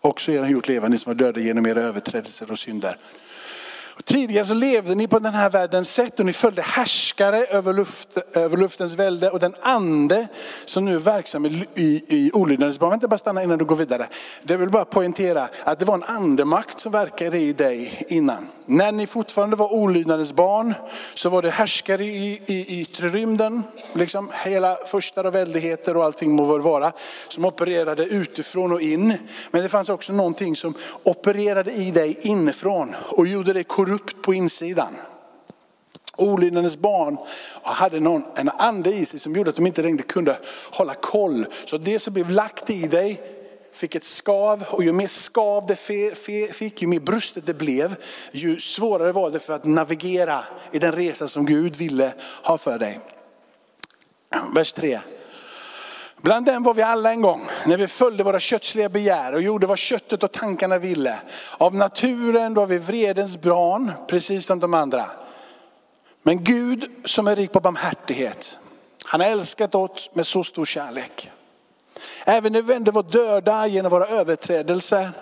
Också 0.00 0.32
er 0.32 0.40
har 0.40 0.48
gjort 0.48 0.68
levande 0.68 0.98
som 0.98 1.10
var 1.10 1.14
döda 1.14 1.40
genom 1.40 1.66
era 1.66 1.80
överträdelser 1.80 2.50
och 2.50 2.58
synder. 2.58 2.98
Och 3.96 4.04
tidigare 4.04 4.46
så 4.46 4.54
levde 4.54 4.94
ni 4.94 5.08
på 5.08 5.18
den 5.18 5.34
här 5.34 5.50
världens 5.50 5.94
sätt 5.94 6.20
och 6.20 6.26
ni 6.26 6.32
följde 6.32 6.62
härskare 6.62 7.44
över, 7.44 7.72
luft, 7.72 8.18
över 8.32 8.56
luftens 8.56 8.94
välde 8.94 9.30
och 9.30 9.38
den 9.38 9.54
ande 9.62 10.28
som 10.64 10.84
nu 10.84 10.94
är 10.94 10.98
verksam 10.98 11.46
i, 11.46 11.66
i, 11.74 12.04
i 12.08 12.30
olydnadens 12.32 12.78
barn. 12.78 12.90
Vänta 12.90 13.08
bara 13.08 13.18
stanna 13.18 13.42
innan 13.42 13.58
du 13.58 13.64
går 13.64 13.76
vidare. 13.76 14.06
Det 14.42 14.56
vill 14.56 14.70
bara 14.70 14.84
poängtera 14.84 15.48
att 15.64 15.78
det 15.78 15.84
var 15.84 15.94
en 15.94 16.02
andemakt 16.02 16.80
som 16.80 16.92
verkade 16.92 17.38
i 17.38 17.52
dig 17.52 18.04
innan. 18.08 18.48
När 18.66 18.92
ni 18.92 19.06
fortfarande 19.06 19.56
var 19.56 19.72
olydnadens 19.72 20.32
barn 20.32 20.74
så 21.14 21.28
var 21.28 21.42
det 21.42 21.50
härskare 21.50 22.04
i, 22.04 22.42
i 22.46 22.80
yttre 22.80 23.08
rymden, 23.08 23.62
liksom 23.92 24.30
hela 24.44 24.76
första 24.86 25.28
och 25.28 25.34
väldigheter 25.34 25.96
och 25.96 26.04
allting 26.04 26.32
må 26.32 26.44
väl 26.44 26.60
vara, 26.60 26.92
som 27.28 27.44
opererade 27.44 28.04
utifrån 28.04 28.72
och 28.72 28.80
in. 28.80 29.18
Men 29.50 29.62
det 29.62 29.68
fanns 29.68 29.88
också 29.88 30.12
någonting 30.12 30.56
som 30.56 30.74
opererade 31.02 31.72
i 31.72 31.90
dig 31.90 32.18
inifrån 32.22 32.94
och 32.98 33.26
gjorde 33.26 33.52
dig 33.52 33.64
korrupt 33.84 34.22
på 34.22 34.34
insidan. 34.34 34.96
Olydnadens 36.16 36.76
barn 36.76 37.18
hade 37.62 38.00
någon, 38.00 38.24
en 38.36 38.48
ande 38.48 38.94
i 38.94 39.06
sig 39.06 39.20
som 39.20 39.34
gjorde 39.36 39.50
att 39.50 39.56
de 39.56 39.66
inte 39.66 39.82
längre 39.82 40.02
kunde 40.02 40.38
hålla 40.72 40.94
koll. 40.94 41.46
Så 41.64 41.78
det 41.78 41.98
som 41.98 42.14
blev 42.14 42.30
lagt 42.30 42.70
i 42.70 42.86
dig 42.86 43.22
fick 43.72 43.94
ett 43.94 44.04
skav 44.04 44.64
och 44.68 44.84
ju 44.84 44.92
mer 44.92 45.06
skav 45.06 45.66
det 45.66 45.76
fick, 46.54 46.82
ju 46.82 46.88
mer 46.88 47.00
brustet 47.00 47.46
det 47.46 47.54
blev, 47.54 47.96
ju 48.32 48.60
svårare 48.60 49.12
var 49.12 49.30
det 49.30 49.40
för 49.40 49.52
att 49.52 49.64
navigera 49.64 50.44
i 50.72 50.78
den 50.78 50.92
resa 50.92 51.28
som 51.28 51.46
Gud 51.46 51.76
ville 51.76 52.12
ha 52.42 52.58
för 52.58 52.78
dig. 52.78 53.00
Vers 54.54 54.72
3. 54.72 55.00
Bland 56.24 56.46
dem 56.46 56.62
var 56.62 56.74
vi 56.74 56.82
alla 56.82 57.10
en 57.10 57.22
gång, 57.22 57.48
när 57.66 57.76
vi 57.76 57.88
följde 57.88 58.24
våra 58.24 58.40
kötsliga 58.40 58.88
begär 58.88 59.34
och 59.34 59.42
gjorde 59.42 59.66
vad 59.66 59.78
köttet 59.78 60.22
och 60.22 60.32
tankarna 60.32 60.78
ville. 60.78 61.18
Av 61.58 61.74
naturen 61.74 62.54
var 62.54 62.66
vi 62.66 62.78
vredens 62.78 63.40
barn, 63.40 63.92
precis 64.08 64.46
som 64.46 64.60
de 64.60 64.74
andra. 64.74 65.04
Men 66.22 66.44
Gud 66.44 66.90
som 67.04 67.28
är 67.28 67.36
rik 67.36 67.52
på 67.52 67.60
barmhärtighet, 67.60 68.58
han 69.04 69.20
har 69.20 69.28
älskat 69.28 69.74
oss 69.74 70.10
med 70.12 70.26
så 70.26 70.44
stor 70.44 70.64
kärlek. 70.64 71.30
Även 72.24 72.52
när 72.52 72.62
vi 72.62 72.74
ändå 72.74 72.92
var 72.92 73.02
döda 73.02 73.66
genom 73.66 73.90
våra 73.90 74.06
överträdelser, 74.06 75.12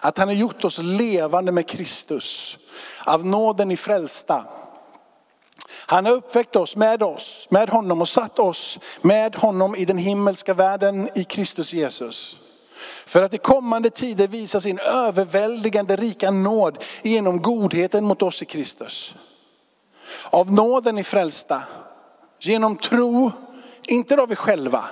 att 0.00 0.18
han 0.18 0.28
har 0.28 0.34
gjort 0.34 0.64
oss 0.64 0.78
levande 0.78 1.52
med 1.52 1.68
Kristus. 1.68 2.58
Av 3.04 3.26
nåden 3.26 3.70
i 3.70 3.76
frälsta. 3.76 4.44
Han 5.70 6.06
har 6.06 6.12
uppväckt 6.12 6.56
oss 6.56 6.76
med 6.76 7.02
oss, 7.02 7.46
med 7.50 7.70
honom 7.70 8.00
och 8.00 8.08
satt 8.08 8.38
oss 8.38 8.78
med 9.00 9.36
honom 9.36 9.76
i 9.76 9.84
den 9.84 9.98
himmelska 9.98 10.54
världen 10.54 11.08
i 11.14 11.24
Kristus 11.24 11.72
Jesus. 11.72 12.38
För 13.06 13.22
att 13.22 13.34
i 13.34 13.38
kommande 13.38 13.90
tider 13.90 14.28
visa 14.28 14.60
sin 14.60 14.78
överväldigande 14.78 15.96
rika 15.96 16.30
nåd 16.30 16.84
genom 17.02 17.42
godheten 17.42 18.04
mot 18.04 18.22
oss 18.22 18.42
i 18.42 18.44
Kristus. 18.44 19.14
Av 20.30 20.52
nåden 20.52 20.98
i 20.98 21.04
frälsta, 21.04 21.62
genom 22.38 22.76
tro, 22.76 23.32
inte 23.86 24.22
av 24.22 24.28
vi 24.28 24.36
själva. 24.36 24.84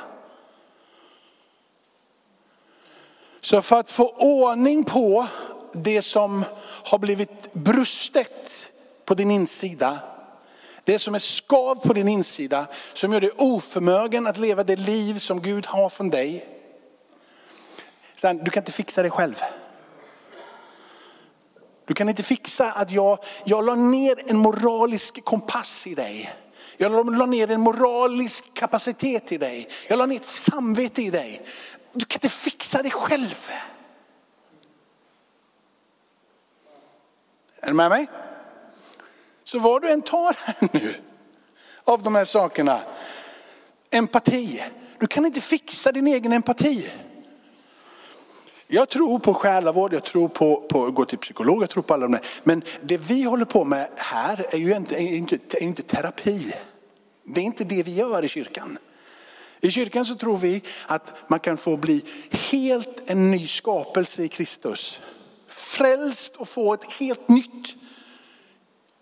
Så 3.41 3.63
för 3.63 3.81
att 3.81 3.91
få 3.91 4.09
ordning 4.09 4.85
på 4.85 5.27
det 5.73 6.03
som 6.03 6.45
har 6.85 6.99
blivit 6.99 7.53
brustet 7.53 8.71
på 9.05 9.15
din 9.15 9.31
insida, 9.31 9.99
det 10.85 10.99
som 10.99 11.15
är 11.15 11.19
skav 11.19 11.75
på 11.75 11.93
din 11.93 12.09
insida, 12.09 12.67
som 12.93 13.13
gör 13.13 13.21
dig 13.21 13.31
oförmögen 13.37 14.27
att 14.27 14.39
leva 14.39 14.65
det 14.65 14.77
liv 14.77 15.19
som 15.19 15.43
Gud 15.43 15.67
har 15.67 15.89
från 15.89 16.11
dig. 16.11 16.47
Sen, 18.17 18.39
du 18.39 18.51
kan 18.51 18.61
inte 18.61 18.73
fixa 18.73 19.03
det 19.03 19.11
själv. 19.11 19.43
Du 21.87 21.95
kan 21.95 22.09
inte 22.09 22.23
fixa 22.23 22.73
att 22.73 22.91
jag, 22.91 23.19
jag 23.45 23.65
la 23.65 23.75
ner 23.75 24.31
en 24.31 24.37
moralisk 24.37 25.25
kompass 25.25 25.87
i 25.87 25.95
dig. 25.95 26.35
Jag 26.77 27.17
la 27.19 27.27
ner 27.27 27.51
en 27.51 27.61
moralisk 27.61 28.55
kapacitet 28.55 29.33
i 29.33 29.39
dig. 29.39 29.69
Jag 29.89 29.99
la 29.99 30.07
ner 30.07 30.17
ett 30.17 30.27
samvete 30.27 31.03
i 31.03 31.11
dig. 31.11 31.43
Du 31.93 32.05
kan 32.05 32.17
inte 32.17 32.29
fixa 32.29 32.83
det 32.83 32.91
själv. 32.91 33.51
Är 37.61 37.67
du 37.67 37.73
med 37.73 37.91
mig? 37.91 38.07
Så 39.55 39.61
vad 39.61 39.83
du 39.83 39.91
än 39.91 40.03
tar 40.03 40.37
här 40.39 40.69
nu 40.73 40.95
av 41.85 42.03
de 42.03 42.15
här 42.15 42.25
sakerna. 42.25 42.81
Empati. 43.91 44.63
Du 45.01 45.07
kan 45.07 45.27
inte 45.27 45.41
fixa 45.41 45.93
din 45.93 46.07
egen 46.07 46.33
empati. 46.33 46.91
Jag 48.67 48.89
tror 48.89 49.19
på 49.19 49.35
själavård, 49.35 49.95
jag 49.95 50.05
tror 50.05 50.29
på, 50.29 50.61
på 50.61 50.87
att 50.87 50.95
gå 50.95 51.05
till 51.05 51.19
psykolog, 51.19 51.63
jag 51.63 51.71
tror 51.71 51.83
på 51.83 51.95
alla 51.95 52.03
de 52.03 52.13
där. 52.13 52.27
Men 52.43 52.63
det 52.83 52.97
vi 52.97 53.23
håller 53.23 53.45
på 53.45 53.65
med 53.65 53.89
här 53.97 54.47
är 54.51 54.59
ju 54.59 54.77
inte, 54.77 54.95
är 54.95 55.17
inte, 55.17 55.37
är 55.51 55.63
inte 55.63 55.83
terapi. 55.83 56.55
Det 57.25 57.41
är 57.41 57.45
inte 57.45 57.65
det 57.65 57.83
vi 57.83 57.95
gör 57.95 58.25
i 58.25 58.29
kyrkan. 58.29 58.79
I 59.61 59.71
kyrkan 59.71 60.05
så 60.05 60.15
tror 60.15 60.39
vi 60.39 60.63
att 60.87 61.15
man 61.27 61.41
kan 61.41 61.57
få 61.57 61.77
bli 61.77 62.05
helt 62.31 63.11
en 63.11 63.31
ny 63.31 63.47
skapelse 63.47 64.23
i 64.23 64.29
Kristus. 64.29 65.01
Frälst 65.49 66.37
och 66.37 66.49
få 66.49 66.75
ett 66.75 66.93
helt 66.93 67.29
nytt 67.29 67.77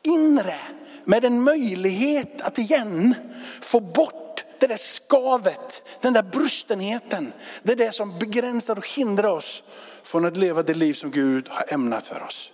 inre 0.03 0.59
med 1.05 1.25
en 1.25 1.43
möjlighet 1.43 2.41
att 2.43 2.59
igen 2.59 3.15
få 3.61 3.81
bort 3.81 4.23
det 4.59 4.67
där 4.67 4.77
skavet, 4.77 5.83
den 6.01 6.13
där 6.13 6.23
brustenheten. 6.23 7.33
Det 7.63 7.73
är 7.73 7.77
det 7.77 7.93
som 7.93 8.19
begränsar 8.19 8.79
och 8.79 8.89
hindrar 8.89 9.29
oss 9.29 9.63
från 10.03 10.25
att 10.25 10.37
leva 10.37 10.63
det 10.63 10.75
liv 10.75 10.95
som 10.95 11.11
Gud 11.11 11.49
har 11.49 11.75
ämnat 11.75 12.07
för 12.07 12.23
oss. 12.23 12.53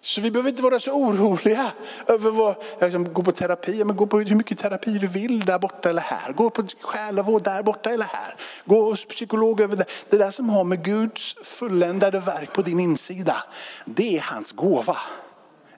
Så 0.00 0.20
vi 0.20 0.30
behöver 0.30 0.50
inte 0.50 0.62
vara 0.62 0.78
så 0.78 0.92
oroliga 0.92 1.72
över 2.06 2.30
vad, 2.30 2.56
liksom, 2.80 3.12
gå 3.12 3.22
på 3.22 3.32
terapi, 3.32 3.84
men 3.84 3.96
gå 3.96 4.06
på 4.06 4.18
hur 4.18 4.36
mycket 4.36 4.58
terapi 4.58 4.98
du 4.98 5.06
vill 5.06 5.44
där 5.44 5.58
borta 5.58 5.90
eller 5.90 6.02
här. 6.02 6.32
Gå 6.32 6.50
på 6.50 6.66
själavård 6.80 7.42
där 7.42 7.62
borta 7.62 7.90
eller 7.90 8.04
här. 8.04 8.36
Gå 8.64 8.82
hos 8.84 9.04
psykolog 9.04 9.60
över 9.60 9.76
det. 9.76 9.84
Det 10.10 10.16
där 10.16 10.30
som 10.30 10.48
har 10.48 10.64
med 10.64 10.84
Guds 10.84 11.34
fulländade 11.42 12.18
verk 12.18 12.52
på 12.52 12.62
din 12.62 12.80
insida, 12.80 13.44
det 13.84 14.16
är 14.16 14.20
hans 14.20 14.52
gåva 14.52 14.96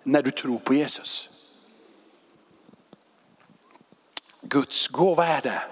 när 0.06 0.22
du 0.22 0.30
tror 0.30 0.58
på 0.58 0.74
Jesus. 0.74 1.30
Guds 4.40 4.88
gåva 4.88 5.26
är 5.26 5.40
det. 5.40 5.62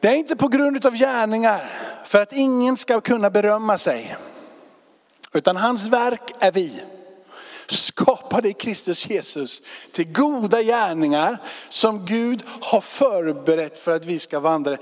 Det 0.00 0.08
är 0.08 0.14
inte 0.14 0.36
på 0.36 0.48
grund 0.48 0.86
av 0.86 0.94
gärningar 0.94 1.70
för 2.04 2.20
att 2.20 2.32
ingen 2.32 2.76
ska 2.76 3.00
kunna 3.00 3.30
berömma 3.30 3.78
sig. 3.78 4.16
Utan 5.32 5.56
hans 5.56 5.88
verk 5.88 6.32
är 6.38 6.52
vi. 6.52 6.82
Skapade 7.70 8.48
i 8.48 8.52
Kristus 8.52 9.10
Jesus 9.10 9.62
till 9.92 10.12
goda 10.12 10.62
gärningar 10.62 11.42
som 11.68 12.04
Gud 12.04 12.42
har 12.60 12.80
förberett 12.80 13.78
för 13.78 13.96
att 13.96 14.04
vi 14.04 14.18
ska 14.18 14.40
vandra. 14.40 14.76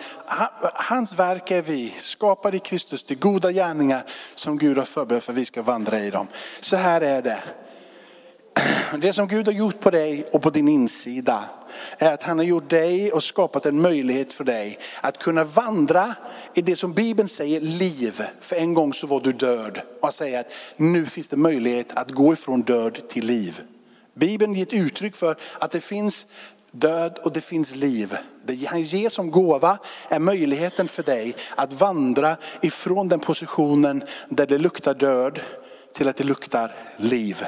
Hans 0.75 1.19
verk 1.19 1.51
är 1.51 1.63
vi, 1.63 1.95
skapade 1.99 2.57
i 2.57 2.61
Kristus 2.61 3.05
till 3.05 3.19
goda 3.19 3.53
gärningar 3.53 4.05
som 4.35 4.59
Gud 4.59 4.79
har 4.79 4.85
förberett 4.85 5.25
för 5.25 5.33
att 5.33 5.39
vi 5.39 5.45
ska 5.45 5.63
vandra 5.63 6.01
i 6.01 6.11
dem. 6.11 6.27
Så 6.61 6.77
här 6.77 7.01
är 7.01 7.23
det. 7.23 7.43
Det 8.99 9.13
som 9.13 9.29
Gud 9.29 9.47
har 9.47 9.53
gjort 9.53 9.81
på 9.81 9.91
dig 9.91 10.27
och 10.33 10.43
på 10.43 10.51
din 10.51 10.69
insida 10.69 11.45
är 11.99 12.15
att 12.15 12.23
han 12.23 12.39
har 12.39 12.45
gjort 12.45 12.71
dig 12.71 13.13
och 13.13 13.25
skapat 13.25 13.67
en 13.67 13.81
möjlighet 13.81 14.33
för 14.33 14.45
dig 14.45 14.79
att 15.01 15.19
kunna 15.19 15.45
vandra 15.45 16.15
i 16.55 16.63
det 16.63 16.77
som 16.77 16.93
Bibeln 16.93 17.29
säger 17.29 17.61
liv. 17.61 18.23
För 18.41 18.57
en 18.57 18.75
gång 18.75 18.93
så 18.93 19.07
var 19.07 19.21
du 19.21 19.33
död. 19.33 19.79
Och 19.79 20.03
han 20.03 20.13
säger 20.13 20.41
att 20.41 20.53
nu 20.77 21.07
finns 21.07 21.29
det 21.29 21.37
möjlighet 21.37 21.93
att 21.97 22.11
gå 22.11 22.33
ifrån 22.33 22.63
död 22.63 23.09
till 23.09 23.27
liv. 23.27 23.61
Bibeln 24.15 24.55
ger 24.55 24.63
ett 24.63 24.73
uttryck 24.73 25.17
för 25.17 25.37
att 25.59 25.71
det 25.71 25.81
finns 25.81 26.27
död 26.73 27.19
och 27.25 27.33
det 27.33 27.41
finns 27.41 27.75
liv. 27.75 28.17
Det 28.47 28.65
han 28.69 28.83
ger 28.83 29.09
som 29.09 29.31
gåva 29.31 29.79
är 30.09 30.19
möjligheten 30.19 30.89
för 30.89 31.03
dig 31.03 31.37
att 31.57 31.73
vandra 31.73 32.37
ifrån 32.61 33.09
den 33.09 33.21
positionen 33.21 34.05
där 34.29 34.47
det 34.47 34.59
luktar 34.59 34.95
död 34.95 35.41
till 35.95 36.09
att 36.09 36.17
det 36.17 36.25
luktar 36.25 36.75
liv. 36.97 37.45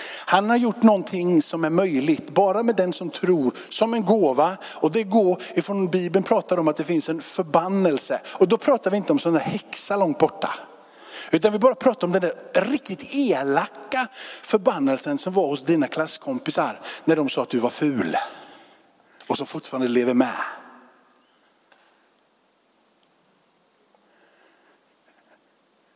Han 0.00 0.50
har 0.50 0.56
gjort 0.56 0.82
någonting 0.82 1.42
som 1.42 1.64
är 1.64 1.70
möjligt 1.70 2.34
bara 2.34 2.62
med 2.62 2.76
den 2.76 2.92
som 2.92 3.10
tror, 3.10 3.54
som 3.68 3.94
en 3.94 4.04
gåva. 4.04 4.56
Och 4.62 4.90
det 4.90 5.02
går 5.02 5.42
ifrån 5.54 5.88
Bibeln 5.88 6.22
pratar 6.22 6.58
om 6.58 6.68
att 6.68 6.76
det 6.76 6.84
finns 6.84 7.08
en 7.08 7.20
förbannelse. 7.20 8.20
Och 8.26 8.48
då 8.48 8.56
pratar 8.56 8.90
vi 8.90 8.96
inte 8.96 9.12
om 9.12 9.18
sådana 9.18 9.38
häxa 9.38 9.96
långt 9.96 10.18
borta. 10.18 10.54
Utan 11.30 11.52
vi 11.52 11.58
bara 11.58 11.74
pratar 11.74 12.06
om 12.06 12.12
den 12.12 12.22
där 12.22 12.34
riktigt 12.52 13.14
elaka 13.14 14.08
förbannelsen 14.42 15.18
som 15.18 15.32
var 15.32 15.46
hos 15.46 15.64
dina 15.64 15.86
klasskompisar 15.86 16.80
när 17.04 17.16
de 17.16 17.28
sa 17.28 17.42
att 17.42 17.50
du 17.50 17.58
var 17.58 17.70
ful. 17.70 18.16
Och 19.26 19.36
som 19.36 19.46
fortfarande 19.46 19.88
lever 19.88 20.14
med. 20.14 20.34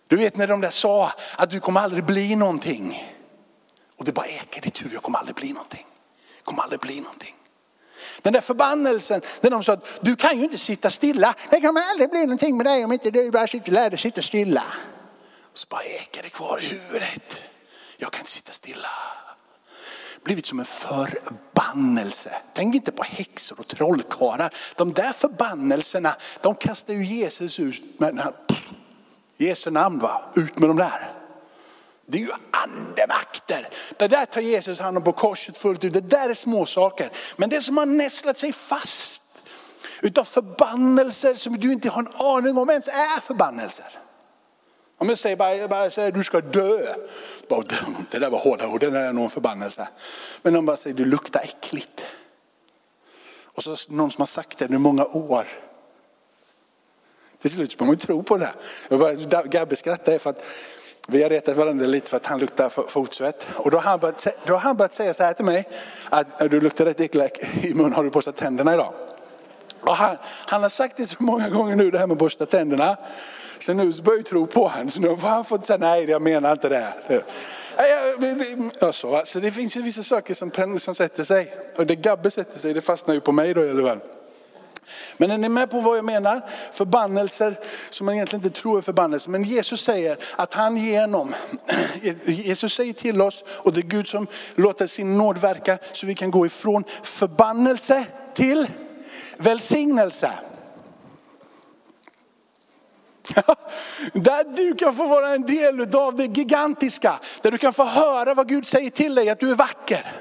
Du 0.09 0.17
vet 0.17 0.37
när 0.37 0.47
de 0.47 0.61
där 0.61 0.71
sa 0.71 1.13
att 1.37 1.51
du 1.51 1.61
kommer 1.61 1.81
aldrig 1.81 2.05
bli 2.05 2.37
någonting. 2.37 3.15
Och 3.99 4.05
det 4.05 4.13
bara 4.13 4.27
ekar 4.27 4.59
i 4.59 4.61
ditt 4.61 4.81
huvud, 4.81 4.95
jag 4.95 5.03
kommer 5.03 5.19
aldrig 5.19 5.37
bli 5.37 5.53
någonting. 5.53 5.87
Jag 6.37 6.45
kommer 6.45 6.63
aldrig 6.63 6.81
bli 6.81 7.01
någonting. 7.01 7.35
Den 8.23 8.33
där 8.33 8.41
förbannelsen, 8.41 9.21
när 9.41 9.51
de 9.51 9.65
sa 9.65 9.73
att 9.73 9.99
du 10.01 10.17
kan 10.17 10.39
ju 10.39 10.45
inte 10.45 10.59
sitta 10.59 10.91
stilla. 10.91 11.35
Det 11.51 11.61
kommer 11.61 11.83
aldrig 11.83 12.11
bli 12.11 12.21
någonting 12.21 12.57
med 12.57 12.67
dig 12.67 12.85
om 12.85 12.93
inte 12.93 13.11
du 13.11 13.31
bara 13.31 13.47
sitter, 13.47 13.73
lär 13.73 13.91
dig 13.91 13.99
sitta 13.99 14.23
stilla. 14.23 14.65
Och 15.53 15.59
så 15.59 15.67
bara 15.71 15.83
ekar 15.83 16.23
det 16.23 16.31
kvar 16.31 16.61
i 16.63 16.67
huvudet. 16.67 17.37
Jag 17.97 18.13
kan 18.13 18.21
inte 18.21 18.31
sitta 18.31 18.53
stilla. 18.53 18.89
Blivit 20.25 20.47
som 20.47 20.59
en 20.59 20.65
förbannelse. 20.65 22.35
Tänk 22.55 22.75
inte 22.75 22.93
på 22.93 23.03
häxor 23.03 23.61
och 23.61 23.69
trollkarlar. 23.69 24.55
De 24.77 24.93
där 24.93 25.13
förbannelserna, 25.13 26.17
de 26.41 26.55
kastar 26.55 26.95
ju 26.95 27.05
Jesus 27.05 27.59
ut 27.59 28.01
med 28.01 28.33
Jesu 29.37 29.71
namn 29.71 29.99
va, 29.99 30.23
ut 30.37 30.59
med 30.59 30.71
de 30.71 30.77
där. 30.77 31.18
Det 32.11 32.19
är 32.19 32.23
ju 32.23 32.33
andemakter. 32.51 33.69
Det 33.97 34.09
där 34.09 34.27
tar 34.27 34.41
Jesus 34.41 34.79
hand 34.79 34.97
om 34.97 35.05
på 35.05 35.13
korset 35.13 35.59
fullt 35.59 35.85
ut. 35.85 35.93
Det 35.93 36.01
där 36.01 36.31
är 36.31 36.35
småsaker. 36.35 37.11
Men 37.37 37.51
det 37.51 37.61
som 37.61 37.77
har 37.77 37.87
nästlat 37.87 38.39
sig 38.39 38.53
fast 38.53 39.23
utav 40.03 40.25
förbannelser 40.25 41.35
som 41.35 41.59
du 41.59 41.73
inte 41.73 41.89
har 41.89 42.03
en 42.03 42.13
aning 42.15 42.59
om 42.59 42.71
ens 42.71 42.89
är 42.89 43.21
förbannelser. 43.21 43.99
Om 44.99 45.09
jag 45.09 45.19
säger 45.19 45.37
bara, 45.37 45.69
bara 45.69 45.91
säger, 45.91 46.13
du 46.13 46.25
ska 46.25 46.41
dö. 46.41 46.95
Bara, 47.49 47.65
det 48.11 48.19
där 48.19 48.31
var 48.31 48.39
hårda 48.39 48.67
ord, 48.67 48.81
det 48.81 48.91
där 48.91 49.03
är 49.03 49.13
nog 49.13 49.25
en 49.25 49.31
förbannelse. 49.31 49.89
Men 50.43 50.57
om 50.57 50.67
bara 50.67 50.77
säger 50.77 50.97
du 50.97 51.05
luktar 51.05 51.41
äckligt. 51.41 52.03
Och 53.43 53.65
så 53.65 53.77
någon 53.89 54.11
som 54.11 54.21
har 54.21 54.27
sagt 54.27 54.59
det 54.59 54.65
i 54.65 54.79
många 54.79 55.05
år. 55.05 55.49
Till 57.43 57.51
slut 57.51 57.79
får 57.79 57.85
man 57.85 57.95
ju 57.95 57.99
tro 57.99 58.23
på 58.23 58.37
det. 58.37 58.53
Gabbe 59.45 59.77
skrattar 59.77 60.19
för 60.19 60.31
att 60.31 60.45
vi 61.11 61.23
har 61.23 61.31
retat 61.31 61.57
varandra 61.57 61.87
lite 61.87 62.11
för 62.11 62.17
att 62.17 62.27
han 62.27 62.41
luktar 62.41 62.89
fotsvett. 62.89 63.47
Och 63.55 63.71
då 63.71 63.77
har 63.77 63.91
han 63.91 63.99
börjat, 63.99 64.27
då 64.45 64.53
har 64.53 64.61
han 64.61 64.77
börjat 64.77 64.93
säga 64.93 65.15
så 65.15 65.23
här 65.23 65.33
till 65.33 65.45
mig, 65.45 65.69
att 66.09 66.41
äh, 66.41 66.49
du 66.49 66.61
luktar 66.61 66.85
rätt 66.85 67.01
äckligt 67.01 67.65
i 67.65 67.75
munnen, 67.75 67.93
har 67.93 68.05
du 68.05 68.11
borstat 68.11 68.37
tänderna 68.37 68.75
idag? 68.75 68.93
Och 69.81 69.97
han, 69.97 70.17
han, 70.47 70.63
har 70.63 70.69
sagt 70.69 70.97
det 70.97 71.07
så 71.07 71.23
många 71.23 71.49
gånger 71.49 71.77
nu 71.77 71.91
det 71.91 71.99
här 71.99 72.07
med 72.07 72.15
att 72.15 72.19
borsta 72.19 72.47
tänderna. 72.47 72.97
Så 73.59 73.73
nu 73.73 73.93
börjar 74.03 74.19
jag 74.19 74.27
tro 74.27 74.47
på 74.47 74.69
honom. 74.69 74.91
Så 74.91 75.01
nu 75.01 75.09
har 75.09 75.17
han 75.17 75.45
fått 75.45 75.67
säga 75.67 75.79
nej 75.79 76.11
jag 76.11 76.23
menar 76.23 76.53
inte 76.53 76.69
det. 76.69 76.95
Ja, 78.81 78.93
så, 79.25 79.41
det 79.41 79.51
finns 79.51 79.77
ju 79.77 79.83
vissa 79.83 80.03
saker 80.03 80.35
som, 80.35 80.79
som 80.79 80.95
sätter 80.95 81.25
sig. 81.25 81.55
Och 81.77 81.87
det 81.87 81.97
Gabbe 81.97 82.31
sätter 82.31 82.59
sig 82.59 82.75
det 82.75 82.81
fastnar 82.81 83.15
ju 83.15 83.21
på 83.21 83.33
mig 83.33 83.55
då 83.55 83.65
i 83.65 83.71
alla 83.71 83.89
fall. 83.89 84.01
Men 85.17 85.31
är 85.31 85.39
ni 85.39 85.49
med 85.49 85.71
på 85.71 85.81
vad 85.81 85.99
jag 85.99 86.05
menar? 86.05 86.41
Förbannelser 86.73 87.59
som 87.91 88.07
man 88.07 88.15
egentligen 88.15 88.45
inte 88.45 88.61
tror 88.61 88.79
är 88.79 88.83
förbannelser. 88.83 89.31
Men 89.31 89.45
Jesus 89.45 89.83
säger 89.83 90.19
att 90.37 90.55
han 90.55 90.77
genom, 90.77 91.35
Jesus 92.25 92.75
säger 92.75 92.93
till 92.93 93.23
oss 93.23 93.45
och 93.49 93.73
det 93.73 93.81
är 93.81 93.83
Gud 93.83 94.09
som 94.09 94.27
låter 94.55 94.87
sin 94.87 95.19
nåd 95.19 95.39
verka 95.39 95.79
så 95.93 96.07
vi 96.07 96.15
kan 96.15 96.31
gå 96.31 96.47
ifrån 96.47 96.85
förbannelse 97.03 98.05
till 98.35 98.67
välsignelse. 99.37 100.31
Där 104.13 104.57
du 104.57 104.75
kan 104.75 104.97
få 104.97 105.07
vara 105.07 105.29
en 105.35 105.43
del 105.43 105.97
av 105.97 106.17
det 106.17 106.25
gigantiska. 106.25 107.21
Där 107.43 107.51
du 107.51 107.59
kan 107.59 107.73
få 107.73 107.85
höra 107.85 108.35
vad 108.35 108.49
Gud 108.49 108.67
säger 108.67 108.91
till 108.91 109.15
dig, 109.15 109.31
att 109.31 109.41
du 109.41 109.51
är 109.51 109.55
vacker. 109.55 110.13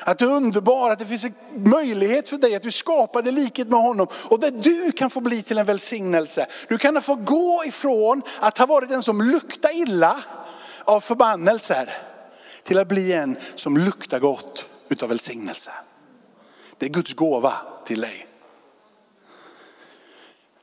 Att 0.00 0.18
du 0.18 0.24
är 0.24 0.32
underbar, 0.32 0.90
att 0.90 0.98
det 0.98 1.06
finns 1.06 1.24
en 1.24 1.34
möjlighet 1.54 2.28
för 2.28 2.36
dig 2.36 2.56
att 2.56 2.62
du 2.62 2.70
skapade 2.70 3.30
likhet 3.30 3.68
med 3.68 3.80
honom. 3.80 4.06
Och 4.12 4.40
där 4.40 4.50
du 4.50 4.92
kan 4.92 5.10
få 5.10 5.20
bli 5.20 5.42
till 5.42 5.58
en 5.58 5.66
välsignelse. 5.66 6.46
Du 6.68 6.78
kan 6.78 7.02
få 7.02 7.14
gå 7.14 7.64
ifrån 7.66 8.22
att 8.40 8.58
ha 8.58 8.66
varit 8.66 8.90
en 8.90 9.02
som 9.02 9.22
luktar 9.22 9.76
illa 9.76 10.16
av 10.84 11.00
förbannelser. 11.00 11.96
Till 12.62 12.78
att 12.78 12.88
bli 12.88 13.12
en 13.12 13.36
som 13.54 13.76
luktar 13.76 14.18
gott 14.18 14.68
utav 14.88 15.08
välsignelse. 15.08 15.70
Det 16.78 16.86
är 16.86 16.90
Guds 16.90 17.14
gåva 17.14 17.52
till 17.84 18.00
dig. 18.00 18.26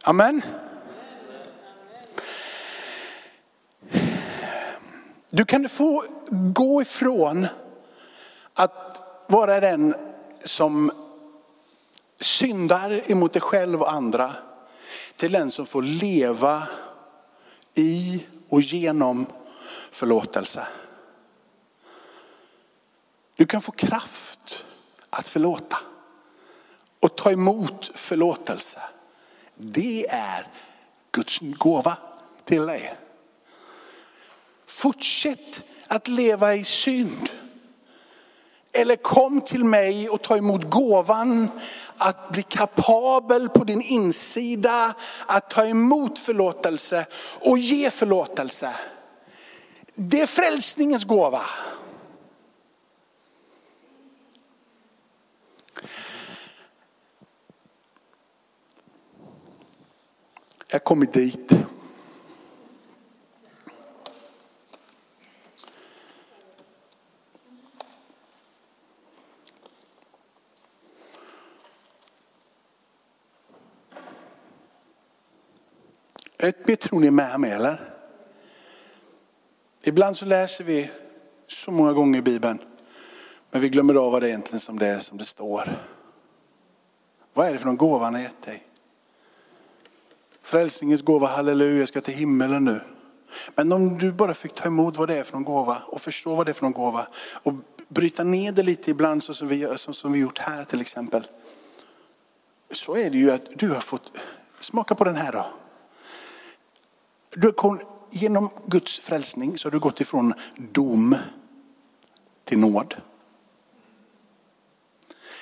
Amen. 0.03 0.41
Du 5.29 5.45
kan 5.45 5.69
få 5.69 6.03
gå 6.53 6.81
ifrån 6.81 7.47
att 8.53 8.92
vara 9.27 9.59
den 9.59 9.95
som 10.43 10.91
syndar 12.19 13.11
emot 13.11 13.33
dig 13.33 13.41
själv 13.41 13.81
och 13.81 13.91
andra 13.91 14.33
till 15.15 15.31
den 15.31 15.51
som 15.51 15.65
får 15.65 15.81
leva 15.81 16.67
i 17.73 18.25
och 18.49 18.61
genom 18.61 19.25
förlåtelse. 19.91 20.67
Du 23.35 23.45
kan 23.45 23.61
få 23.61 23.71
kraft 23.71 24.65
att 25.09 25.27
förlåta 25.27 25.77
och 26.99 27.15
ta 27.15 27.31
emot 27.31 27.91
förlåtelse. 27.95 28.81
Det 29.55 30.07
är 30.09 30.47
Guds 31.11 31.39
gåva 31.39 31.97
till 32.45 32.65
dig. 32.65 32.95
Fortsätt 34.65 35.63
att 35.87 36.07
leva 36.07 36.55
i 36.55 36.63
synd 36.63 37.29
eller 38.75 38.95
kom 38.95 39.41
till 39.41 39.63
mig 39.63 40.09
och 40.09 40.21
ta 40.21 40.37
emot 40.37 40.69
gåvan 40.69 41.49
att 41.97 42.29
bli 42.29 42.43
kapabel 42.43 43.49
på 43.49 43.63
din 43.63 43.81
insida 43.81 44.93
att 45.25 45.49
ta 45.49 45.65
emot 45.65 46.19
förlåtelse 46.19 47.05
och 47.39 47.57
ge 47.57 47.89
förlåtelse. 47.89 48.75
Det 49.95 50.21
är 50.21 50.25
frälsningens 50.25 51.03
gåva. 51.03 51.41
Jag 60.67 60.79
har 60.79 60.83
kommit 60.83 61.13
dit. 61.13 61.51
Ett 76.43 76.79
tror 76.79 76.99
ni 76.99 77.11
med 77.11 77.39
mig 77.39 77.51
eller? 77.51 77.93
Ibland 79.83 80.17
så 80.17 80.25
läser 80.25 80.63
vi 80.63 80.91
så 81.47 81.71
många 81.71 81.93
gånger 81.93 82.19
i 82.19 82.21
Bibeln, 82.21 82.59
men 83.51 83.61
vi 83.61 83.69
glömmer 83.69 83.95
av 83.95 84.11
vad 84.11 84.21
det 84.21 84.29
egentligen 84.29 84.59
som 84.59 84.79
det 84.79 84.87
är 84.87 84.99
som 84.99 85.17
det 85.17 85.25
står. 85.25 85.77
Vad 87.33 87.47
är 87.47 87.53
det 87.53 87.59
för 87.59 87.65
någon 87.65 87.77
gåva 87.77 88.05
han 88.05 88.13
har 88.13 88.21
gett 88.21 88.41
dig? 88.41 88.63
Frälsningens 90.41 91.01
gåva, 91.01 91.27
halleluja, 91.27 91.79
jag 91.79 91.87
ska 91.87 92.01
till 92.01 92.13
himmelen 92.13 92.65
nu. 92.65 92.81
Men 93.55 93.71
om 93.71 93.97
du 93.97 94.11
bara 94.11 94.33
fick 94.33 94.53
ta 94.53 94.67
emot 94.67 94.97
vad 94.97 95.07
det 95.07 95.17
är 95.17 95.23
för 95.23 95.33
någon 95.33 95.43
gåva 95.43 95.77
och 95.85 96.01
förstå 96.01 96.35
vad 96.35 96.45
det 96.45 96.51
är 96.51 96.53
för 96.53 96.63
någon 96.63 96.73
gåva 96.73 97.07
och 97.43 97.53
bryta 97.87 98.23
ner 98.23 98.51
det 98.51 98.63
lite 98.63 98.91
ibland 98.91 99.23
så 99.23 99.33
som 99.33 99.47
vi, 99.47 99.67
så 99.75 99.93
som 99.93 100.13
vi 100.13 100.19
gjort 100.19 100.39
här 100.39 100.65
till 100.65 100.81
exempel. 100.81 101.27
Så 102.71 102.97
är 102.97 103.09
det 103.09 103.17
ju 103.17 103.31
att 103.31 103.45
du 103.55 103.69
har 103.69 103.81
fått 103.81 104.11
smaka 104.59 104.95
på 104.95 105.03
den 105.03 105.15
här 105.15 105.31
då. 105.31 105.45
Du 107.35 107.51
kom, 107.51 107.81
genom 108.11 108.49
Guds 108.67 108.99
frälsning 108.99 109.57
så 109.57 109.67
har 109.67 109.71
du 109.71 109.79
gått 109.79 110.01
ifrån 110.01 110.33
dom 110.71 111.15
till 112.43 112.59
nåd. 112.59 112.95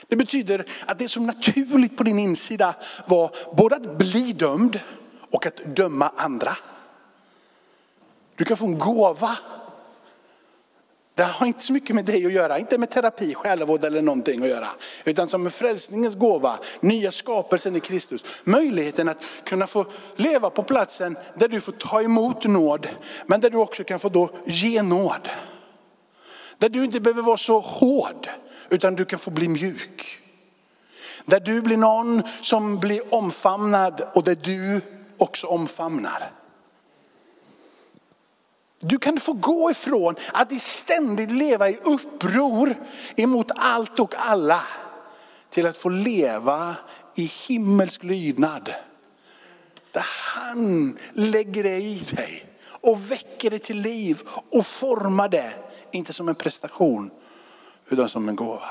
Det 0.08 0.15
betyder 0.15 0.65
att 0.86 0.99
det 0.99 1.08
som 1.08 1.25
naturligt 1.25 1.97
på 1.97 2.04
din 2.04 2.19
insida 2.19 2.75
var 3.08 3.36
både 3.56 3.75
att 3.75 3.97
bli 3.97 4.34
dömd 4.34 4.80
och 5.32 5.45
att 5.45 5.75
döma 5.75 6.12
andra. 6.15 6.51
Du 8.36 8.45
kan 8.45 8.58
få 8.58 8.65
en 8.65 8.80
gåva. 8.80 9.38
Det 11.21 11.25
har 11.25 11.47
inte 11.47 11.63
så 11.63 11.73
mycket 11.73 11.95
med 11.95 12.05
dig 12.05 12.25
att 12.25 12.34
göra, 12.34 12.60
inte 12.60 12.77
med 12.77 12.89
terapi, 12.89 13.34
själavård 13.34 13.84
eller 13.84 14.01
någonting 14.01 14.43
att 14.43 14.49
göra. 14.49 14.67
Utan 15.05 15.27
som 15.29 15.45
en 15.45 15.51
frälsningens 15.51 16.15
gåva, 16.15 16.60
nya 16.79 17.12
skapelsen 17.12 17.75
i 17.75 17.79
Kristus. 17.79 18.23
Möjligheten 18.43 19.10
att 19.10 19.17
kunna 19.43 19.67
få 19.67 19.86
leva 20.15 20.49
på 20.49 20.63
platsen 20.63 21.17
där 21.36 21.47
du 21.47 21.62
får 21.62 21.71
ta 21.71 22.01
emot 22.01 22.43
nåd, 22.45 22.88
men 23.25 23.41
där 23.41 23.49
du 23.49 23.57
också 23.57 23.84
kan 23.84 23.99
få 23.99 24.10
då 24.10 24.29
ge 24.45 24.81
nåd. 24.81 25.29
Där 26.57 26.69
du 26.69 26.84
inte 26.84 27.01
behöver 27.01 27.21
vara 27.21 27.38
så 27.38 27.60
hård, 27.60 28.29
utan 28.69 28.95
du 28.95 29.05
kan 29.05 29.19
få 29.19 29.31
bli 29.31 29.47
mjuk. 29.47 30.19
Där 31.25 31.39
du 31.39 31.62
blir 31.62 31.77
någon 31.77 32.23
som 32.41 32.79
blir 32.79 33.13
omfamnad 33.13 34.01
och 34.13 34.23
där 34.23 34.36
du 34.36 34.81
också 35.17 35.47
omfamnar. 35.47 36.40
Du 38.82 39.00
kan 39.00 39.20
få 39.20 39.34
gå 39.34 39.72
ifrån 39.72 40.15
att 40.34 40.62
ständigt 40.62 41.32
leva 41.32 41.70
i 41.70 41.80
uppror 41.84 42.76
emot 43.15 43.52
allt 43.56 44.00
och 44.00 44.13
alla 44.17 44.62
till 45.50 45.65
att 45.65 45.78
få 45.78 45.89
leva 45.89 46.76
i 47.15 47.32
himmelsk 47.48 48.04
lydnad. 48.04 48.74
Där 49.91 50.06
han 50.36 50.98
lägger 51.13 51.63
det 51.63 51.78
i 51.78 52.04
dig 52.12 52.46
och 52.63 53.12
väcker 53.12 53.50
det 53.50 53.60
till 53.60 53.78
liv 53.78 54.22
och 54.52 54.65
formar 54.65 55.30
det, 55.30 55.54
inte 55.91 56.13
som 56.13 56.30
en 56.30 56.36
prestation 56.36 57.12
utan 57.89 58.10
som 58.10 58.30
en 58.30 58.36
gåva. 58.36 58.70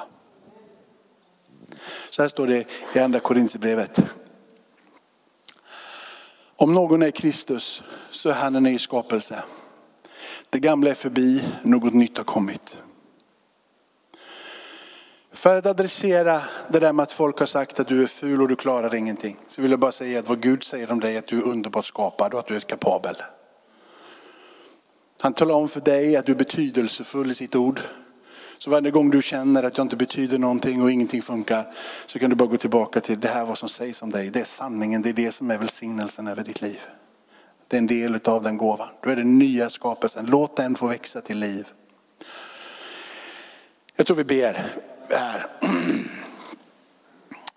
Så 2.10 2.22
här 2.22 2.28
står 2.28 2.46
det 2.46 2.66
i 2.94 2.98
andra 2.98 3.20
Korinthierbrevet. 3.20 4.00
Om 6.56 6.72
någon 6.72 7.02
är 7.02 7.10
Kristus 7.10 7.82
så 8.10 8.28
är 8.28 8.34
han 8.34 8.56
en 8.56 8.62
ny 8.62 8.78
skapelse. 8.78 9.42
Det 10.50 10.58
gamla 10.58 10.90
är 10.90 10.94
förbi, 10.94 11.44
något 11.62 11.94
nytt 11.94 12.16
har 12.16 12.24
kommit. 12.24 12.78
För 15.32 15.58
att 15.58 15.66
adressera 15.66 16.42
det 16.68 16.78
där 16.78 16.92
med 16.92 17.02
att 17.02 17.12
folk 17.12 17.38
har 17.38 17.46
sagt 17.46 17.80
att 17.80 17.88
du 17.88 18.02
är 18.02 18.06
ful 18.06 18.42
och 18.42 18.48
du 18.48 18.56
klarar 18.56 18.94
ingenting. 18.94 19.36
Så 19.48 19.62
vill 19.62 19.70
jag 19.70 19.80
bara 19.80 19.92
säga 19.92 20.18
att 20.18 20.28
vad 20.28 20.40
Gud 20.40 20.62
säger 20.62 20.92
om 20.92 21.00
dig 21.00 21.14
är 21.14 21.18
att 21.18 21.26
du 21.26 21.38
är 21.38 21.42
underbart 21.42 21.86
skapad 21.86 22.34
och 22.34 22.40
att 22.40 22.46
du 22.46 22.56
är 22.56 22.60
kapabel. 22.60 23.16
Han 25.20 25.32
talar 25.32 25.54
om 25.54 25.68
för 25.68 25.80
dig 25.80 26.16
att 26.16 26.26
du 26.26 26.32
är 26.32 26.36
betydelsefull 26.36 27.30
i 27.30 27.34
sitt 27.34 27.56
ord. 27.56 27.80
Så 28.58 28.70
varje 28.70 28.90
gång 28.90 29.10
du 29.10 29.22
känner 29.22 29.62
att 29.62 29.76
jag 29.76 29.84
inte 29.84 29.96
betyder 29.96 30.38
någonting 30.38 30.82
och 30.82 30.90
ingenting 30.90 31.22
funkar 31.22 31.72
så 32.06 32.18
kan 32.18 32.30
du 32.30 32.36
bara 32.36 32.48
gå 32.48 32.56
tillbaka 32.56 33.00
till 33.00 33.20
det 33.20 33.28
här 33.28 33.44
vad 33.44 33.58
som 33.58 33.68
sägs 33.68 34.02
om 34.02 34.10
dig. 34.10 34.30
Det 34.30 34.40
är 34.40 34.44
sanningen, 34.44 35.02
det 35.02 35.08
är 35.08 35.12
det 35.12 35.32
som 35.32 35.50
är 35.50 35.58
välsignelsen 35.58 36.28
över 36.28 36.44
ditt 36.44 36.62
liv. 36.62 36.80
Det 37.70 37.76
är 37.76 37.78
en 37.78 37.86
del 37.86 38.20
av 38.24 38.42
den 38.42 38.56
gåvan. 38.56 38.88
Då 39.02 39.10
är 39.10 39.16
det 39.16 39.24
nya 39.24 39.70
skapelsen. 39.70 40.26
Låt 40.26 40.56
den 40.56 40.74
få 40.74 40.86
växa 40.86 41.20
till 41.20 41.38
liv. 41.38 41.66
Jag 43.96 44.06
tror 44.06 44.16
vi 44.16 44.24
ber 44.24 44.66
här. 45.10 45.46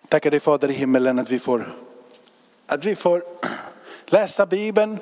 Tackar 0.08 0.32
dig 0.32 0.39
Fader 0.39 0.71
i 0.71 0.73
himmelen 0.73 1.19
att 1.19 1.30
vi 1.30 1.39
får, 1.39 1.76
att 2.65 2.86
vi 2.86 2.95
får 2.95 3.23
läsa 4.06 4.45
Bibeln 4.45 4.97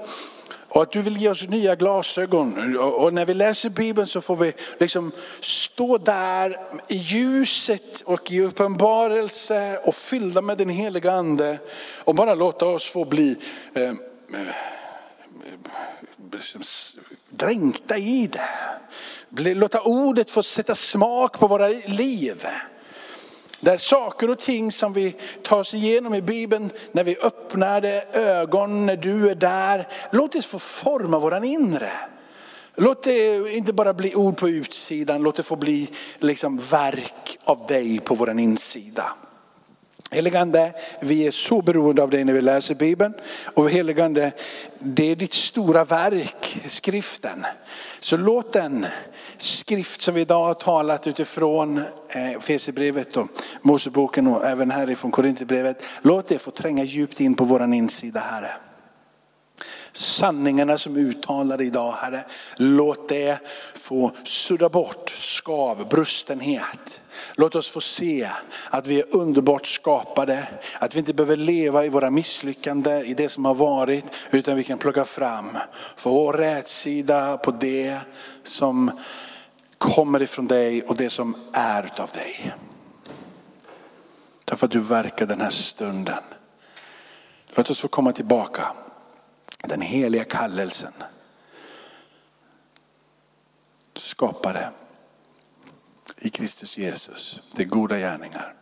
och 0.69 0.81
att 0.81 0.91
du 0.91 1.01
vill 1.01 1.17
ge 1.17 1.29
oss 1.29 1.47
nya 1.47 1.75
glasögon. 1.75 2.77
Och 2.77 3.13
när 3.13 3.25
vi 3.25 3.33
läser 3.33 3.69
Bibeln 3.69 4.07
så 4.07 4.21
får 4.21 4.35
vi 4.35 4.53
liksom 4.79 5.11
stå 5.39 5.97
där 5.97 6.59
i 6.87 6.95
ljuset 6.95 8.01
och 8.01 8.31
i 8.31 8.41
uppenbarelse 8.41 9.79
och 9.83 9.95
fyllda 9.95 10.41
med 10.41 10.57
den 10.57 10.69
heliga 10.69 11.11
ande. 11.11 11.59
Och 12.03 12.15
bara 12.15 12.35
låta 12.35 12.65
oss 12.65 12.85
få 12.85 13.05
bli 13.05 13.35
eh, 13.73 13.83
eh 13.83 13.95
dränkta 17.29 17.97
i 17.97 18.27
det. 18.27 19.53
Låta 19.53 19.81
ordet 19.81 20.31
få 20.31 20.43
sätta 20.43 20.75
smak 20.75 21.39
på 21.39 21.47
våra 21.47 21.67
liv. 21.67 22.47
Där 23.59 23.77
saker 23.77 24.29
och 24.29 24.39
ting 24.39 24.71
som 24.71 24.93
vi 24.93 25.15
tar 25.43 25.59
oss 25.59 25.73
igenom 25.73 26.13
i 26.13 26.21
Bibeln, 26.21 26.71
när 26.91 27.03
vi 27.03 27.17
öppnar 27.17 28.03
ögon, 28.13 28.85
när 28.85 28.95
du 28.95 29.29
är 29.29 29.35
där. 29.35 29.87
Låt 30.11 30.31
det 30.31 30.41
få 30.41 30.59
forma 30.59 31.19
våran 31.19 31.43
inre. 31.43 31.91
Låt 32.75 33.03
det 33.03 33.53
inte 33.53 33.73
bara 33.73 33.93
bli 33.93 34.15
ord 34.15 34.37
på 34.37 34.49
utsidan, 34.49 35.23
låt 35.23 35.35
det 35.35 35.43
få 35.43 35.55
bli 35.55 35.89
liksom 36.19 36.57
verk 36.57 37.37
av 37.43 37.65
dig 37.67 37.99
på 37.99 38.15
våran 38.15 38.39
insida. 38.39 39.03
Heligande, 40.13 40.73
vi 40.99 41.27
är 41.27 41.31
så 41.31 41.61
beroende 41.61 42.03
av 42.03 42.09
dig 42.09 42.23
när 42.23 42.33
vi 42.33 42.41
läser 42.41 42.75
Bibeln. 42.75 43.13
Och 43.53 43.69
heligande, 43.69 44.31
det 44.79 45.11
är 45.11 45.15
ditt 45.15 45.33
stora 45.33 45.85
verk, 45.85 46.59
skriften. 46.67 47.45
Så 47.99 48.17
låt 48.17 48.53
den 48.53 48.85
skrift 49.37 50.01
som 50.01 50.15
vi 50.15 50.21
idag 50.21 50.43
har 50.43 50.53
talat 50.53 51.07
utifrån 51.07 51.77
eh, 51.77 52.39
Fesebrevet 52.39 53.17
och 53.17 53.27
Moseboken 53.61 54.27
och 54.27 54.45
även 54.45 54.71
härifrån 54.71 55.11
Korinthierbrevet. 55.11 55.83
Låt 56.01 56.27
det 56.27 56.39
få 56.39 56.51
tränga 56.51 56.83
djupt 56.83 57.19
in 57.19 57.35
på 57.35 57.43
våran 57.43 57.73
insida 57.73 58.19
Herre. 58.19 58.51
Sanningarna 59.93 60.77
som 60.77 60.97
uttalar 60.97 61.61
idag 61.61 61.91
Herre, 61.91 62.25
låt 62.57 63.09
det 63.09 63.39
få 63.75 64.11
sudda 64.23 64.69
bort 64.69 65.09
skav, 65.09 65.87
brustenhet. 65.89 67.01
Låt 67.35 67.55
oss 67.55 67.69
få 67.69 67.81
se 67.81 68.29
att 68.69 68.87
vi 68.87 68.99
är 68.99 69.15
underbart 69.15 69.67
skapade, 69.67 70.47
att 70.79 70.95
vi 70.95 70.99
inte 70.99 71.13
behöver 71.13 71.35
leva 71.35 71.85
i 71.85 71.89
våra 71.89 72.09
misslyckanden, 72.09 73.05
i 73.05 73.13
det 73.13 73.29
som 73.29 73.45
har 73.45 73.55
varit, 73.55 74.05
utan 74.31 74.55
vi 74.55 74.63
kan 74.63 74.77
plocka 74.77 75.05
fram, 75.05 75.57
få 75.95 76.31
rätsida 76.31 77.37
på 77.37 77.51
det 77.51 77.99
som 78.43 78.91
kommer 79.77 80.21
ifrån 80.21 80.47
dig 80.47 80.83
och 80.83 80.95
det 80.95 81.09
som 81.09 81.35
är 81.53 81.83
utav 81.83 82.09
dig. 82.09 82.53
Tack 84.45 84.59
för 84.59 84.65
att 84.65 84.71
du 84.71 84.79
verkar 84.79 85.25
den 85.25 85.41
här 85.41 85.49
stunden. 85.49 86.23
Låt 87.55 87.69
oss 87.69 87.79
få 87.79 87.87
komma 87.87 88.11
tillbaka. 88.11 88.67
Den 89.63 89.81
heliga 89.81 90.23
kallelsen. 90.23 90.93
skapade 94.01 94.71
i 96.17 96.29
Kristus 96.29 96.77
Jesus. 96.77 97.41
Det 97.55 97.63
är 97.63 97.67
goda 97.67 97.97
gärningar. 97.97 98.53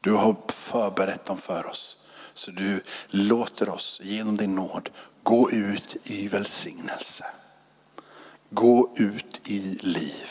Du 0.00 0.12
har 0.12 0.36
förberett 0.48 1.24
dem 1.24 1.38
för 1.38 1.66
oss. 1.66 1.98
Så 2.34 2.50
du 2.50 2.82
låter 3.08 3.68
oss 3.68 4.00
genom 4.04 4.36
din 4.36 4.54
nåd 4.54 4.90
gå 5.22 5.50
ut 5.50 5.96
i 6.02 6.28
välsignelse. 6.28 7.26
Gå 8.50 8.94
ut 8.96 9.50
i 9.50 9.78
liv. 9.82 10.28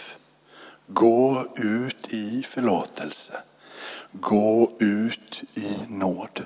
Gå 0.88 1.48
ut 1.56 2.14
i 2.14 2.44
förlåtelse. 2.44 3.34
Gå 4.12 4.72
ut 4.80 5.44
i 5.54 5.78
nåd. 5.88 6.46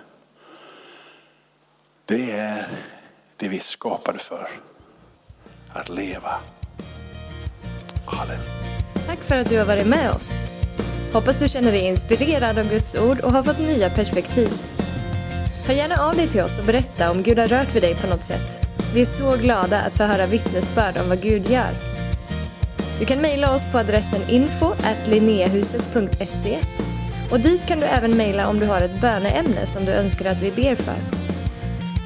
Det 2.08 2.32
är 2.32 2.68
det 3.38 3.48
vi 3.48 3.58
är 3.58 3.62
skapade 3.62 4.20
för. 4.20 4.48
Att 5.70 5.90
leva. 5.90 6.32
Halleluja. 8.06 8.42
Tack 9.08 9.20
för 9.20 9.38
att 9.38 9.50
du 9.50 9.58
har 9.58 9.66
varit 9.66 9.88
med 9.88 10.12
oss. 10.12 10.34
Hoppas 11.14 11.38
du 11.38 11.48
känner 11.48 11.72
dig 11.72 11.82
inspirerad 11.82 12.58
av 12.58 12.70
Guds 12.70 12.96
ord 12.96 13.20
och 13.20 13.32
har 13.32 13.44
fått 13.44 13.60
nya 13.60 13.90
perspektiv. 13.90 14.50
Hör 15.68 15.74
gärna 15.74 15.96
av 15.96 16.16
dig 16.16 16.28
till 16.28 16.42
oss 16.42 16.60
och 16.60 16.66
berätta 16.66 17.12
om 17.12 17.24
Gud 17.24 17.40
har 17.40 17.48
rört 17.48 17.76
vid 17.76 17.84
dig 17.84 17.96
på 17.96 18.08
något 18.08 18.24
sätt. 18.24 18.68
Vi 18.94 19.02
är 19.02 19.06
så 19.06 19.36
glada 19.36 19.82
att 19.82 19.94
få 19.94 20.04
höra 20.04 20.26
vittnesbörd 20.26 20.98
om 20.98 21.10
vad 21.10 21.22
Gud 21.22 21.50
gör. 21.50 21.72
Du 23.00 23.06
kan 23.06 23.22
mejla 23.22 23.54
oss 23.56 23.66
på 23.72 23.78
adressen 23.78 24.22
info 24.30 24.74
och 27.32 27.40
dit 27.40 27.66
kan 27.66 27.80
du 27.80 27.86
även 27.86 28.18
mejla 28.18 28.48
om 28.48 28.60
du 28.60 28.66
har 28.66 28.82
ett 28.82 29.02
böneämne 29.02 29.66
som 29.66 29.86
du 29.86 29.92
önskar 29.92 30.26
att 30.26 30.42
vi 30.42 30.52
ber 30.52 30.76
för. 30.76 31.27